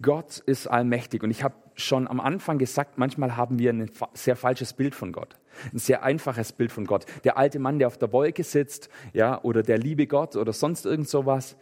Gott 0.00 0.38
ist 0.38 0.66
allmächtig. 0.66 1.22
Und 1.22 1.30
ich 1.30 1.42
habe 1.42 1.54
schon 1.74 2.08
am 2.08 2.20
Anfang 2.20 2.58
gesagt, 2.58 2.98
manchmal 2.98 3.36
haben 3.36 3.58
wir 3.58 3.72
ein 3.72 3.90
sehr 4.14 4.36
falsches 4.36 4.72
Bild 4.72 4.94
von 4.94 5.12
Gott. 5.12 5.36
Ein 5.72 5.78
sehr 5.78 6.02
einfaches 6.02 6.52
Bild 6.52 6.72
von 6.72 6.84
Gott. 6.84 7.06
Der 7.24 7.36
alte 7.36 7.58
Mann, 7.58 7.78
der 7.78 7.88
auf 7.88 7.98
der 7.98 8.12
Wolke 8.12 8.44
sitzt, 8.44 8.88
ja, 9.12 9.42
oder 9.42 9.62
der 9.62 9.78
liebe 9.78 10.06
Gott 10.06 10.36
oder 10.36 10.52
sonst 10.52 10.86
irgend 10.86 11.08
sowas. 11.08 11.56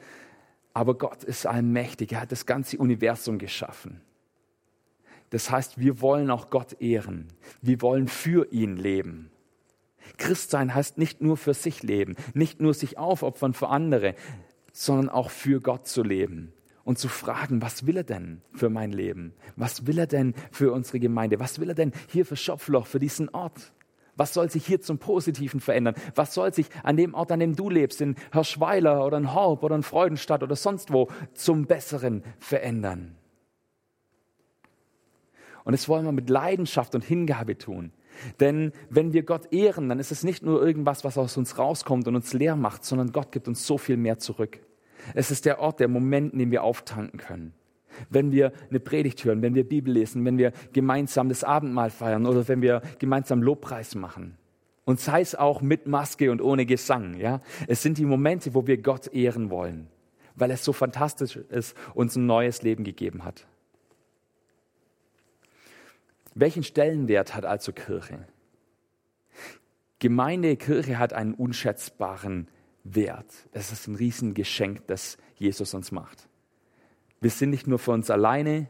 Aber 0.75 0.97
Gott 0.97 1.25
ist 1.25 1.47
allmächtig. 1.47 2.13
Er 2.13 2.23
hat 2.23 2.33
das 2.33 2.47
ganze 2.47 2.79
Universum 2.79 3.39
geschaffen. 3.39 4.01
Das 5.33 5.51
heißt, 5.51 5.81
wir 5.81 6.03
wollen 6.03 6.31
auch 6.31 6.51
Gott 6.51 6.81
ehren. 6.83 7.29
Wir 7.63 7.81
wollen 7.81 8.07
für 8.07 8.53
ihn 8.53 8.77
leben. 8.77 9.31
Christsein 10.19 10.75
heißt 10.75 10.99
nicht 10.99 11.23
nur 11.23 11.39
für 11.39 11.55
sich 11.55 11.83
leben, 11.83 12.17
nicht 12.35 12.61
nur 12.61 12.75
sich 12.75 12.99
aufopfern 12.99 13.55
für 13.55 13.71
andere, 13.71 14.15
sondern 14.75 15.09
auch 15.09 15.31
für 15.31 15.63
Gott 15.63 15.87
zu 15.89 16.03
leben 16.03 16.53
und 16.85 16.99
zu 16.99 17.09
fragen, 17.09 17.63
was 17.63 17.87
will 17.87 17.97
er 17.97 18.05
denn 18.05 18.43
für 18.53 18.69
mein 18.69 18.93
Leben? 18.93 19.33
Was 19.57 19.87
will 19.87 19.99
er 19.99 20.07
denn 20.07 20.35
für 20.51 20.71
unsere 20.71 21.01
Gemeinde? 21.01 21.41
Was 21.41 21.61
will 21.61 21.71
er 21.71 21.75
denn 21.75 21.93
hier 22.09 22.27
für 22.27 22.37
Schopfloch, 22.37 22.87
für 22.87 22.99
diesen 22.99 23.31
Ort? 23.31 23.73
Was 24.17 24.35
soll 24.35 24.51
sich 24.51 24.67
hier 24.67 24.83
zum 24.83 24.99
Positiven 24.99 25.61
verändern? 25.61 25.95
Was 26.15 26.35
soll 26.35 26.53
sich 26.53 26.67
an 26.83 26.99
dem 26.99 27.15
Ort, 27.15 27.33
an 27.33 27.41
dem 27.41 27.57
du 27.57 27.71
lebst, 27.71 28.03
in 28.03 28.17
Hirschweiler 28.35 29.07
oder 29.07 29.17
in 29.17 29.33
Horb 29.33 29.63
oder 29.63 29.77
in 29.77 29.83
Freudenstadt 29.83 30.43
oder 30.43 30.57
sonst 30.57 30.93
wo, 30.93 31.09
zum 31.33 31.65
Besseren 31.65 32.23
verändern? 32.39 33.17
Und 35.65 35.73
das 35.73 35.89
wollen 35.89 36.05
wir 36.05 36.13
mit 36.13 36.29
Leidenschaft 36.29 36.95
und 36.95 37.05
Hingabe 37.05 37.59
tun. 37.59 37.93
Denn 38.41 38.73
wenn 38.91 39.13
wir 39.13 39.23
Gott 39.23 39.53
ehren, 39.53 39.89
dann 39.89 39.99
ist 39.99 40.13
es 40.13 40.25
nicht 40.25 40.43
nur 40.43 40.65
irgendwas, 40.65 41.05
was 41.05 41.19
aus 41.19 41.37
uns 41.37 41.59
rauskommt 41.59 42.07
und 42.09 42.17
uns 42.17 42.33
leer 42.33 42.57
macht, 42.57 42.85
sondern 42.85 43.13
Gott 43.13 43.33
gibt 43.33 43.49
uns 43.49 43.67
so 43.67 43.79
viel 43.79 43.97
mehr 43.97 44.19
zurück. 44.19 44.61
Es 45.15 45.31
ist 45.31 45.45
der 45.45 45.61
Ort, 45.61 45.81
der 45.81 45.89
Moment, 45.89 46.33
in 46.33 46.39
dem 46.39 46.51
wir 46.51 46.63
auftanken 46.63 47.19
können. 47.19 47.55
Wenn 48.09 48.33
wir 48.33 48.53
eine 48.71 48.81
Predigt 48.81 49.25
hören, 49.25 49.43
wenn 49.43 49.55
wir 49.55 49.69
Bibel 49.69 49.93
lesen, 49.93 50.25
wenn 50.25 50.39
wir 50.39 50.53
gemeinsam 50.73 51.29
das 51.29 51.45
Abendmahl 51.45 51.91
feiern 51.91 52.27
oder 52.27 52.49
wenn 52.49 52.63
wir 52.63 52.81
gemeinsam 52.99 53.43
Lobpreis 53.43 53.95
machen. 53.95 54.39
Und 54.85 54.99
sei 54.99 55.21
es 55.21 55.35
auch 55.35 55.61
mit 55.61 55.87
Maske 55.87 56.31
und 56.31 56.41
ohne 56.41 56.67
Gesang, 56.67 57.15
ja. 57.19 57.41
Es 57.69 57.83
sind 57.83 57.99
die 57.99 58.05
Momente, 58.05 58.55
wo 58.55 58.67
wir 58.67 58.79
Gott 58.79 59.13
ehren 59.13 59.51
wollen, 59.51 59.89
weil 60.35 60.51
es 60.51 60.65
so 60.65 60.73
fantastisch 60.73 61.37
ist, 61.37 61.77
uns 61.95 62.17
ein 62.17 62.27
neues 62.27 62.63
Leben 62.63 62.83
gegeben 62.83 63.25
hat. 63.25 63.47
Welchen 66.35 66.63
Stellenwert 66.63 67.35
hat 67.35 67.45
also 67.45 67.73
Kirche? 67.73 68.27
Gemeinde, 69.99 70.57
Kirche 70.57 70.99
hat 70.99 71.13
einen 71.13 71.35
unschätzbaren 71.35 72.49
Wert. 72.85 73.33
Es 73.53 73.71
ist 73.71 73.87
ein 73.87 73.95
Riesengeschenk, 73.95 74.87
das 74.87 75.19
Jesus 75.37 75.75
uns 75.75 75.93
macht. 75.93 76.29
Wir 77.21 77.31
sind 77.31 77.51
nicht 77.51 77.67
nur 77.67 77.79
für 77.79 77.93
uns 77.93 78.11
alleine, 78.11 78.69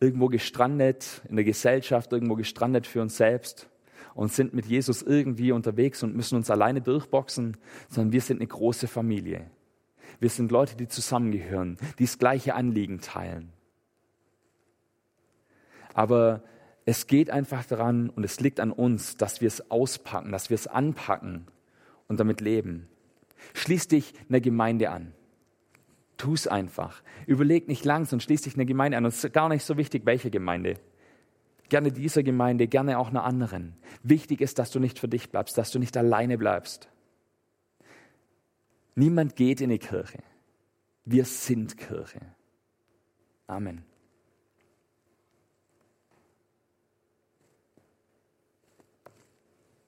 irgendwo 0.00 0.28
gestrandet 0.28 1.22
in 1.28 1.36
der 1.36 1.44
Gesellschaft, 1.44 2.12
irgendwo 2.12 2.34
gestrandet 2.34 2.86
für 2.86 3.00
uns 3.00 3.16
selbst 3.16 3.68
und 4.14 4.32
sind 4.32 4.54
mit 4.54 4.66
Jesus 4.66 5.02
irgendwie 5.02 5.52
unterwegs 5.52 6.02
und 6.02 6.16
müssen 6.16 6.36
uns 6.36 6.50
alleine 6.50 6.80
durchboxen, 6.80 7.56
sondern 7.88 8.12
wir 8.12 8.20
sind 8.20 8.38
eine 8.38 8.48
große 8.48 8.88
Familie. 8.88 9.50
Wir 10.18 10.30
sind 10.30 10.50
Leute, 10.50 10.76
die 10.76 10.88
zusammengehören, 10.88 11.76
die 11.98 12.04
das 12.04 12.18
gleiche 12.18 12.54
Anliegen 12.54 13.00
teilen. 13.00 13.52
Aber 15.96 16.42
es 16.84 17.06
geht 17.06 17.30
einfach 17.30 17.64
daran 17.64 18.10
und 18.10 18.22
es 18.22 18.38
liegt 18.38 18.60
an 18.60 18.70
uns, 18.70 19.16
dass 19.16 19.40
wir 19.40 19.48
es 19.48 19.70
auspacken, 19.70 20.30
dass 20.30 20.50
wir 20.50 20.54
es 20.54 20.66
anpacken 20.66 21.46
und 22.06 22.20
damit 22.20 22.42
leben. 22.42 22.86
Schließ 23.54 23.88
dich 23.88 24.12
einer 24.28 24.40
Gemeinde 24.40 24.90
an. 24.90 25.14
Tu 26.18 26.34
es 26.34 26.46
einfach. 26.46 27.02
Überleg 27.26 27.66
nicht 27.66 27.86
lang, 27.86 28.04
sondern 28.04 28.20
schließ 28.20 28.42
dich 28.42 28.56
einer 28.56 28.66
Gemeinde 28.66 28.98
an. 28.98 29.06
Und 29.06 29.08
es 29.08 29.24
ist 29.24 29.32
gar 29.32 29.48
nicht 29.48 29.64
so 29.64 29.78
wichtig, 29.78 30.04
welche 30.04 30.30
Gemeinde. 30.30 30.74
Gerne 31.70 31.90
dieser 31.90 32.22
Gemeinde, 32.22 32.68
gerne 32.68 32.98
auch 32.98 33.08
einer 33.08 33.24
anderen. 33.24 33.74
Wichtig 34.02 34.42
ist, 34.42 34.58
dass 34.58 34.70
du 34.70 34.78
nicht 34.78 34.98
für 34.98 35.08
dich 35.08 35.30
bleibst, 35.30 35.56
dass 35.56 35.70
du 35.70 35.78
nicht 35.78 35.96
alleine 35.96 36.36
bleibst. 36.36 36.90
Niemand 38.94 39.34
geht 39.34 39.62
in 39.62 39.70
die 39.70 39.78
Kirche. 39.78 40.18
Wir 41.06 41.24
sind 41.24 41.78
Kirche. 41.78 42.20
Amen. 43.46 43.82